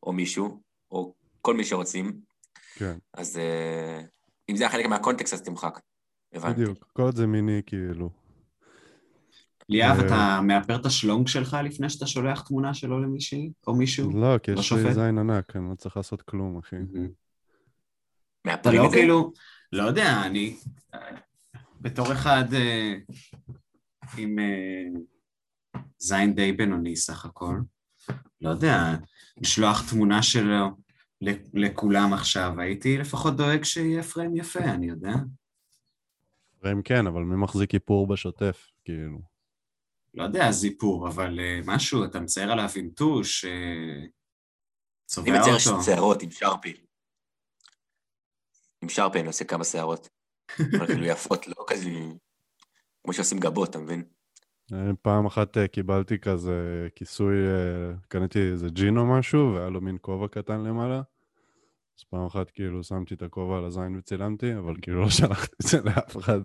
או 0.03 0.13
מישהו, 0.13 0.61
או 0.91 1.15
כל 1.43 1.57
מי 1.57 1.65
שרוצים, 1.65 2.21
כן, 2.75 2.99
אז 3.15 3.39
אה, 3.39 4.01
אם 4.49 4.57
זה 4.57 4.65
היה 4.65 4.71
חלק 4.71 4.87
מהקונטקסט, 4.87 5.35
אז 5.35 5.43
תמחק. 5.43 5.81
הבנתי. 6.33 6.63
בדיוק. 6.63 6.91
כל 6.93 7.03
עוד 7.03 7.17
זה 7.17 7.27
מיני, 7.27 7.61
כאילו. 7.67 8.11
ליאב, 9.69 9.99
אתה 9.99 10.41
מאפר 10.43 10.77
את 10.77 10.87
השלונג 10.87 11.29
שלך 11.29 11.57
לפני 11.65 11.91
שאתה 11.91 12.07
שולח 12.07 12.41
תמונה 12.41 12.75
שלו 12.75 13.03
למישהי 13.03 13.53
או 13.67 13.75
מישהו? 13.75 14.11
לא, 14.11 14.39
כי 14.39 14.51
לא 14.51 14.61
יש 14.61 14.73
לי 14.73 14.79
שופט? 14.79 14.93
זין 14.93 15.19
ענק, 15.19 15.57
אני 15.57 15.71
לא 15.71 15.75
צריך 15.75 15.97
לעשות 15.97 16.23
כלום, 16.23 16.59
אחי. 16.59 16.77
אתה 16.77 16.99
מאפרים 18.45 18.81
לא 18.81 18.87
את 18.87 18.91
זה? 18.91 18.97
כאילו, 18.97 19.33
לא 19.73 19.83
יודע, 19.83 20.23
אני 20.27 20.57
בתור 21.81 22.13
אחד 22.13 22.45
אה, 22.55 22.95
עם 24.17 24.39
אה, 24.39 25.01
זין 25.99 26.35
די 26.35 26.53
בינוני 26.53 26.97
סך 26.97 27.25
הכל, 27.25 27.59
לא 28.41 28.51
יודע, 28.51 28.77
לשלוח 29.37 29.91
תמונה 29.91 30.23
שלו 30.23 30.69
ל- 31.21 31.65
לכולם 31.65 32.13
עכשיו, 32.13 32.61
הייתי 32.61 32.99
לפחות 32.99 33.37
דואג 33.37 33.65
שיהיה 33.65 34.03
פריים 34.03 34.37
יפה, 34.37 34.61
אני 34.61 34.87
יודע. 34.87 35.13
פריים 36.61 36.83
כן, 36.83 37.07
אבל 37.07 37.23
מי 37.23 37.37
מחזיק 37.37 37.75
איפור 37.75 38.07
בשוטף, 38.07 38.71
כאילו? 38.85 39.19
לא 40.15 40.23
יודע, 40.23 40.51
זיפור, 40.51 41.09
אבל 41.09 41.41
אה, 41.41 41.61
משהו, 41.65 42.05
אתה 42.05 42.21
מצייר 42.21 42.53
עליו 42.53 42.69
עם 42.77 42.91
טוש, 42.91 43.45
אה, 43.45 43.51
אני 43.99 44.09
צובע 45.07 45.39
מצייר 45.41 45.57
אותו. 45.71 45.83
שערות 45.83 46.23
עם 46.23 46.31
שרפי. 46.31 46.75
עם 48.83 48.89
שרפי 48.89 49.19
אני 49.19 49.27
עושה 49.27 49.45
כמה 49.45 49.65
שערות. 49.65 50.09
אבל 50.79 50.87
כאילו 50.87 51.05
יפות, 51.05 51.47
לא 51.49 51.58
כזה... 51.69 51.91
כמו 53.05 53.13
שעושים 53.13 53.39
גבות, 53.39 53.71
אתה 53.71 53.79
מבין? 53.79 54.03
פעם 55.03 55.27
אחת 55.27 55.57
אה, 55.57 55.69
קיבלתי 55.69 56.19
כזה 56.19 56.89
כיסוי, 56.95 57.37
אה, 57.37 57.93
קניתי 58.09 58.39
איזה 58.39 58.69
ג'ין 58.69 58.97
או 58.99 59.07
משהו, 59.07 59.55
והיה 59.55 59.69
לו 59.69 59.81
מין 59.81 59.97
כובע 60.01 60.29
קטן 60.29 60.61
למעלה. 60.61 61.03
אז 61.99 62.05
פעם 62.11 62.27
אחת 62.27 62.51
כאילו 62.51 62.85
שמתי 62.85 63.15
את 63.15 63.23
הכובע 63.23 63.59
על 63.59 63.65
הזין 63.65 63.97
וצילמתי, 63.97 64.57
אבל 64.59 64.75
כאילו 64.83 65.01
לא 65.01 65.11
שלחתי 65.11 65.57
את 65.63 65.67
זה 65.67 65.81
לאף 65.81 66.17
אחד. 66.17 66.41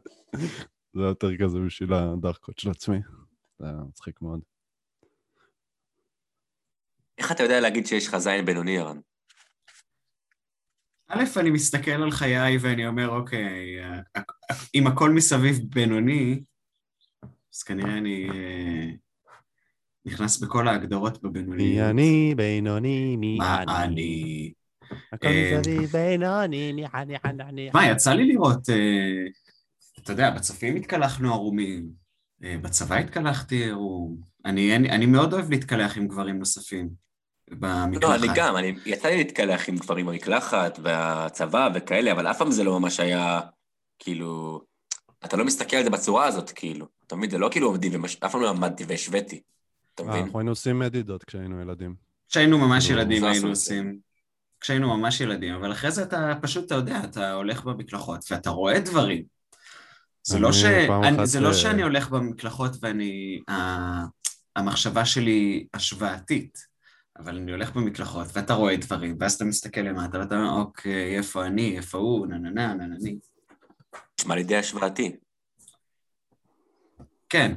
זה 0.94 1.00
היה 1.00 1.08
יותר 1.08 1.38
כזה 1.38 1.60
בשביל 1.60 1.94
הדחקות 1.94 2.60
של 2.60 2.70
עצמי. 2.70 2.98
זה 3.60 3.66
היה 3.66 3.78
מצחיק 3.90 4.22
מאוד. 4.22 4.40
איך 7.18 7.32
אתה 7.32 7.44
יודע 7.44 7.60
להגיד 7.60 7.86
שיש 7.86 8.08
לך 8.08 8.18
זין 8.18 8.46
בינוני, 8.46 8.80
ערן? 8.80 9.00
א', 11.10 11.24
אני 11.38 11.50
מסתכל 11.50 11.92
על 11.92 12.12
חיי 12.12 12.58
ואני 12.58 12.88
אומר, 12.88 13.10
אוקיי, 13.10 13.78
אם 14.76 14.88
הכל 14.88 15.12
מסביב 15.12 15.60
בינוני, 15.70 16.44
אז 17.56 17.64
כנראה 17.64 17.98
אני 17.98 18.30
אה, 18.30 18.90
נכנס 20.06 20.40
בכל 20.40 20.68
ההגדרות 20.68 21.24
בבינוני. 21.24 21.64
מי 21.64 21.84
אני, 21.84 22.34
בינוני, 22.38 23.16
מי 23.16 23.38
מה 23.38 23.64
אני. 23.64 23.84
אני? 23.84 24.52
הכל 25.14 25.28
אה, 25.28 25.60
מסביב 25.60 25.90
בינוני, 25.92 26.74
ניחא, 26.74 27.04
ניחא, 27.04 27.28
ניחא. 27.28 27.78
מה, 27.78 27.88
יצא 27.88 28.14
לי 28.14 28.28
לראות, 28.28 28.70
אה, 28.70 29.26
אתה 30.00 30.12
יודע, 30.12 30.30
בצופים 30.30 30.76
התקלחנו 30.76 31.34
ערומים, 31.34 31.90
בצבא 32.40 32.96
התקלחתי 32.96 33.70
ערום. 33.70 34.22
אני, 34.46 34.76
אני, 34.76 34.90
אני 34.90 35.06
מאוד 35.06 35.34
אוהב 35.34 35.50
להתקלח 35.50 35.98
עם 35.98 36.08
גברים 36.08 36.40
נוספים 36.40 36.90
במקלחת. 37.52 38.04
לא, 38.04 38.16
אני 38.16 38.28
גם, 38.36 38.58
אני, 38.58 38.76
יצא 38.86 39.08
לי 39.08 39.18
להתקלח 39.18 39.70
עם 39.70 39.78
גברים 39.78 40.06
במקלחת, 40.06 40.80
והצבא 40.84 41.70
וכאלה, 41.76 42.12
אבל 42.12 42.28
אף 42.28 42.38
פעם 42.38 42.52
זה 42.52 42.64
לא 42.64 42.80
ממש 42.80 43.00
היה, 43.00 43.42
כאילו... 44.00 44.62
אתה 45.26 45.38
לא 45.38 45.46
מסתכל 45.46 45.78
על 45.78 45.84
זה 45.84 45.90
בצורה 45.90 46.26
הזאת, 46.26 46.52
כאילו. 46.52 46.88
אתה 47.08 47.16
מבין? 47.16 47.30
זה 47.30 47.38
לא 47.38 47.50
כאילו 47.52 47.68
עומדים, 47.68 47.92
ומש... 47.96 48.18
אף 48.26 48.32
פעם 48.32 48.42
לא 48.42 48.50
עמדתי 48.50 48.84
והשוויתי. 48.88 49.42
אתה 49.96 50.04
אה, 50.04 50.08
מבין? 50.08 50.24
אנחנו 50.24 50.40
היינו 50.40 50.52
עושים 50.52 50.80
מדידות 50.80 51.24
כשהיינו 51.24 51.62
ילדים. 51.62 51.96
כשהיינו 52.30 52.58
ממש 52.58 52.90
נו, 52.90 52.98
ילדים 52.98 53.24
היינו. 53.24 53.48
עושים. 53.48 53.98
כשהיינו 54.60 54.98
ממש 54.98 55.22
ילדים, 55.22 55.54
אבל 55.54 55.72
אחרי 55.72 55.92
זה 55.92 56.04
אתה 56.04 56.34
פשוט, 56.42 56.66
אתה 56.66 56.76
יודע, 56.76 57.02
אתה 57.04 57.32
הולך 57.34 57.64
במקלחות 57.64 58.26
ואתה 58.32 58.50
רואה 58.50 58.80
דברים. 58.80 59.24
זה 60.24 60.40
לא, 60.40 60.52
ש... 60.52 60.64
אני, 61.04 61.26
זה 61.28 61.40
לא 61.40 61.48
אה, 61.48 61.54
שאני 61.54 61.84
הולך 61.84 62.10
במקלחות 62.10 62.72
ואני... 62.82 63.40
המחשבה 64.56 65.06
שלי 65.06 65.68
השוואתית, 65.74 66.68
אבל 67.20 67.38
אני 67.38 67.52
הולך 67.52 67.76
במקלחות 67.76 68.28
ואתה 68.34 68.54
רואה 68.54 68.78
דברים, 68.78 69.16
ואז 69.20 69.34
אתה 69.34 69.46
מסתכל 69.46 69.82
למטה 69.82 70.20
ואתה 70.20 70.36
אומר, 70.36 70.60
אוקיי, 70.60 71.18
איפה 71.18 71.46
אני, 71.46 71.78
איפה 71.78 71.98
הוא, 71.98 72.28
נה 72.28 72.38
נה 72.38 72.50
נה 72.50 72.74
נה 72.74 72.86
נה 72.88 72.96
נה. 73.02 73.10
נשמע 74.20 74.36
לי 74.36 74.44
די 74.44 74.56
השוואתי. 74.56 75.16
כן. 77.30 77.56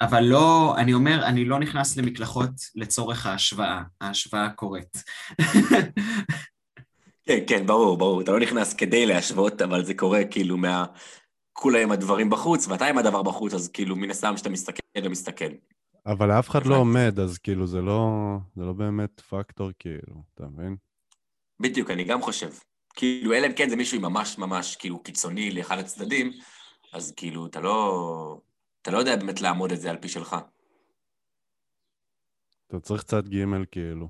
אבל 0.00 0.20
לא, 0.24 0.74
אני 0.78 0.94
אומר, 0.94 1.26
אני 1.26 1.44
לא 1.44 1.58
נכנס 1.58 1.96
למקלחות 1.96 2.50
לצורך 2.74 3.26
ההשוואה. 3.26 3.82
ההשוואה 4.00 4.50
קורית. 4.50 5.04
כן, 7.26 7.38
כן, 7.46 7.66
ברור, 7.66 7.98
ברור. 7.98 8.20
אתה 8.20 8.32
לא 8.32 8.40
נכנס 8.40 8.74
כדי 8.74 9.06
להשוות, 9.06 9.62
אבל 9.62 9.84
זה 9.84 9.94
קורה 9.94 10.24
כאילו 10.30 10.56
מה... 10.56 10.84
כולה 11.52 11.82
עם 11.82 11.92
הדברים 11.92 12.30
בחוץ, 12.30 12.66
ואתה 12.66 12.86
עם 12.86 12.98
הדבר 12.98 13.22
בחוץ, 13.22 13.54
אז 13.54 13.68
כאילו 13.68 13.96
מן 13.96 14.10
הסתם 14.10 14.36
שאתה 14.36 14.48
מסתכל 14.48 14.80
ומסתכל. 15.04 15.44
אבל 16.06 16.30
אף 16.30 16.48
אחד 16.48 16.66
לא. 16.66 16.76
עומד, 16.76 17.18
אז 17.20 17.38
כאילו 17.38 17.66
זה 17.66 17.80
לא, 17.80 18.08
זה 18.56 18.62
לא 18.62 18.72
באמת 18.72 19.20
פקטור, 19.20 19.70
כאילו, 19.78 20.22
אתה 20.34 20.46
מבין? 20.46 20.76
בדיוק, 21.60 21.90
אני 21.90 22.04
גם 22.04 22.22
חושב. 22.22 22.50
כאילו, 22.94 23.34
אלא 23.34 23.46
אם 23.46 23.52
כן 23.52 23.68
זה 23.68 23.76
מישהו 23.76 24.00
ממש 24.00 24.38
ממש 24.38 24.76
כאילו 24.76 25.02
קיצוני 25.02 25.50
לאחד 25.50 25.78
הצדדים, 25.78 26.32
אז 26.92 27.12
כאילו, 27.16 27.46
אתה 27.46 27.60
לא... 27.60 28.40
אתה 28.82 28.90
לא 28.90 28.98
יודע 28.98 29.16
באמת 29.16 29.40
לעמוד 29.40 29.72
את 29.72 29.80
זה 29.80 29.90
על 29.90 29.96
פי 29.96 30.08
שלך. 30.08 30.36
אתה 32.66 32.80
צריך 32.80 33.02
צד 33.02 33.28
ג' 33.28 33.64
כאילו, 33.70 34.08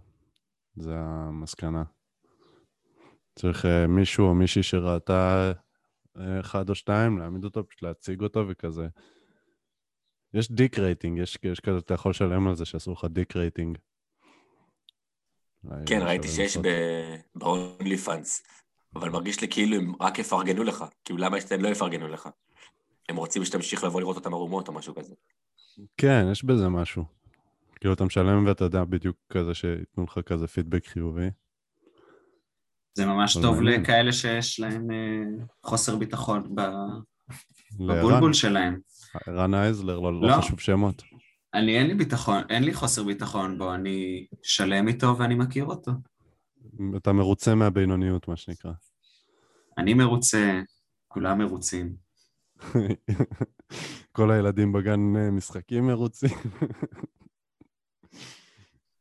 זה 0.76 0.94
המסקנה. 0.96 1.83
צריך 3.35 3.66
אה, 3.66 3.87
מישהו 3.87 4.26
או 4.26 4.35
מישהי 4.35 4.62
שראתה 4.62 5.53
אה, 6.18 6.40
אחד 6.40 6.70
או 6.70 6.74
שתיים, 6.74 7.18
להעמיד 7.18 7.44
אותו, 7.44 7.68
פשוט 7.68 7.83
להציג 7.83 8.22
אותו 8.22 8.44
וכזה. 8.48 8.87
יש 10.34 10.52
dick 10.52 10.78
rating, 10.78 11.18
יש, 11.18 11.38
יש 11.42 11.60
כזה, 11.60 11.78
אתה 11.78 11.94
יכול 11.94 12.10
לשלם 12.10 12.48
על 12.48 12.54
זה 12.54 12.64
שעשו 12.64 12.92
לך 12.92 13.04
dick 13.10 13.36
rating. 13.36 13.78
כן, 15.86 16.00
לא 16.00 16.04
ראיתי 16.04 16.28
שיש. 16.28 16.56
ב-OnlyFans, 16.56 18.42
אבל 18.96 19.08
מרגיש 19.08 19.40
לי 19.40 19.48
כאילו 19.48 19.76
הם 19.76 19.92
רק 20.00 20.18
יפרגנו 20.18 20.64
לך. 20.64 20.84
כאילו, 21.04 21.18
למה 21.18 21.38
אצלם 21.38 21.62
לא 21.62 21.68
יפרגנו 21.68 22.08
לך? 22.08 22.28
הם 23.08 23.16
רוצים 23.16 23.44
שתמשיך 23.44 23.84
לבוא 23.84 24.00
לראות 24.00 24.16
אותם 24.16 24.34
ערומות 24.34 24.68
או 24.68 24.72
משהו 24.72 24.94
כזה. 24.94 25.14
כן, 25.96 26.26
יש 26.32 26.44
בזה 26.44 26.68
משהו. 26.68 27.04
כאילו, 27.80 27.94
אתה 27.94 28.04
משלם 28.04 28.46
ואתה 28.46 28.64
יודע 28.64 28.84
בדיוק 28.84 29.16
כזה 29.28 29.54
שייתנו 29.54 30.04
לך 30.04 30.18
כזה 30.26 30.46
פידבק 30.46 30.86
חיובי. 30.86 31.30
זה 32.94 33.06
ממש 33.06 33.36
טוב 33.42 33.56
מעניין. 33.56 33.82
לכאלה 33.82 34.12
שיש 34.12 34.60
להם 34.60 34.90
אה, 34.90 35.44
חוסר 35.62 35.96
ביטחון 35.96 36.54
בבולבול 37.78 38.32
שלהם. 38.32 38.80
ערן 39.26 39.54
אייזלר, 39.54 39.98
לא, 39.98 40.20
לא 40.20 40.28
לא. 40.28 40.36
חשוב 40.38 40.60
שמות. 40.60 41.02
אני, 41.54 41.78
אין 41.78 41.86
לי 41.86 41.94
ביטחון, 41.94 42.42
אין 42.50 42.64
לי 42.64 42.74
חוסר 42.74 43.04
ביטחון 43.04 43.58
בו, 43.58 43.74
אני 43.74 44.26
שלם 44.42 44.88
איתו 44.88 45.18
ואני 45.18 45.34
מכיר 45.34 45.64
אותו. 45.64 45.92
אתה 46.96 47.12
מרוצה 47.12 47.54
מהבינוניות, 47.54 48.28
מה 48.28 48.36
שנקרא. 48.36 48.72
אני 49.78 49.94
מרוצה, 49.94 50.60
כולם 51.08 51.38
מרוצים. 51.38 51.94
כל 54.12 54.30
הילדים 54.30 54.72
בגן 54.72 55.16
אה, 55.16 55.30
משחקים 55.30 55.86
מרוצים. 55.86 56.36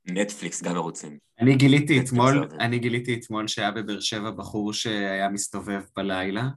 נטפליקס 0.05 0.63
גם 0.63 0.73
מרוצים. 0.73 1.17
אני 1.39 1.55
גיליתי 1.55 1.99
אתמול. 1.99 2.47
אני 2.59 2.79
גיליתי 2.79 3.13
אתמול 3.13 3.47
שהיה 3.47 3.71
בבאר 3.71 3.99
שבע 3.99 4.31
בחור 4.31 4.73
שהיה 4.73 5.29
מסתובב 5.29 5.81
בלילה, 5.95 6.49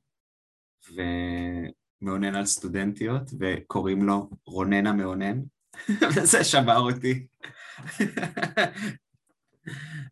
ומאונן 2.02 2.34
על 2.34 2.46
סטודנטיות, 2.46 3.30
וקוראים 3.40 4.02
לו 4.02 4.30
רונן 4.46 4.86
המאונן, 4.86 5.40
וזה 6.16 6.44
שבר 6.44 6.78
אותי. 6.78 7.26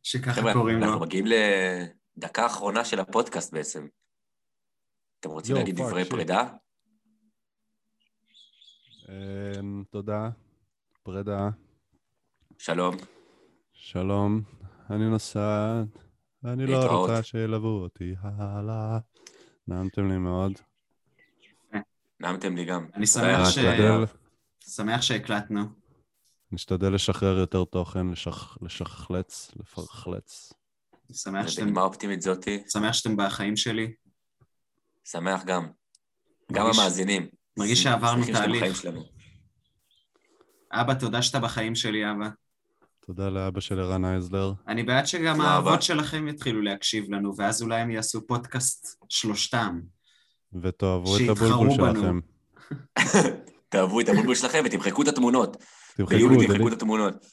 שככה 0.02 0.52
קוראים 0.52 0.78
לו. 0.78 0.86
אנחנו 0.86 1.00
מגיעים 1.00 1.24
לדקה 1.26 2.42
האחרונה 2.42 2.84
של 2.84 3.00
הפודקאסט 3.00 3.52
בעצם. 3.52 3.86
אתם 5.20 5.30
רוצים 5.30 5.56
להגיד 5.56 5.76
fuck, 5.76 5.86
דברי. 5.86 6.04
פרידה? 6.04 6.48
אמ, 9.08 9.84
תודה, 9.90 10.30
פרידה, 11.02 11.48
שלום. 12.58 12.96
שלום, 13.72 14.42
אני 14.90 15.08
נוסעת, 15.08 15.86
אני 16.44 16.66
לא. 16.66 16.84
רוצה 16.84 17.22
שילוו 17.22 17.68
אותי 17.68 18.14
הלאה. 18.20 18.98
נעמתם 19.68 20.08
לי 20.08 20.18
מאוד. 20.18 20.52
נעמתם 22.20 22.56
לי 22.56 22.64
גם. 22.64 22.86
אני 22.94 23.04
היה 23.14 23.44
שמח 23.44 23.50
ש- 23.50 23.58
נשתדל, 23.58 24.04
שמח 24.68 25.02
שהקלטנו. 25.02 25.64
נשתדל 26.52 26.94
לשחרר 26.94 27.38
יותר 27.38 27.64
תוכן, 27.64 28.06
לשח- 28.10 28.58
לשחלץ, 28.62 29.50
לפרחלץ. 29.56 30.52
אני 31.08 31.16
שמח 31.16 31.48
שאתם, 31.48 31.62
בנימה 31.62 31.82
אופטימית 31.82 32.22
זאתי, 32.22 32.62
שמח 32.72 32.92
שאתם 32.92 33.16
בחיים 33.16 33.56
שלי. 33.56 33.92
שמח 35.04 35.44
גם. 35.44 35.68
גם 36.52 36.62
מרגיש- 36.64 36.78
המאזינים. 36.78 37.28
מרגיש 37.58 37.82
שעברנו 37.82 38.24
תהליך. 38.32 38.84
אבא, 40.72 40.94
תודה 40.94 41.22
שאתה 41.22 41.38
בחיים 41.40 41.74
שלי, 41.74 42.10
אבא. 42.10 42.28
תודה 43.06 43.28
לאבא 43.28 43.60
של 43.60 43.80
ערן 43.80 44.04
אייזלר. 44.04 44.52
אני 44.68 44.82
בעד 44.82 45.06
שגם. 45.06 45.40
האבות 45.40 45.82
שלכם 45.82 46.28
יתחילו 46.28 46.62
להקשיב 46.62 47.10
לנו, 47.14 47.36
ואז 47.36 47.62
אולי 47.62 47.80
הם 47.80 47.90
יעשו 47.90 48.26
פודקאסט 48.26 48.86
שלושתם. 49.08 49.80
ותאהבו 50.62 51.16
את 51.16 51.22
הבולבול. 51.28 51.70
שלכם. 51.70 52.20
תאהבו 53.68 54.00
את 54.00 54.08
הבולבול 54.08 54.34
שלכם 54.34 54.62
ותמחקו 54.64 55.02
את 55.02 55.08
התמונות. 55.08 55.56
תמחקו, 55.96 56.16
ביולי. 56.16 56.46
תמחקו 56.46 56.68
את 56.68 56.72
התמונות. 56.72 57.26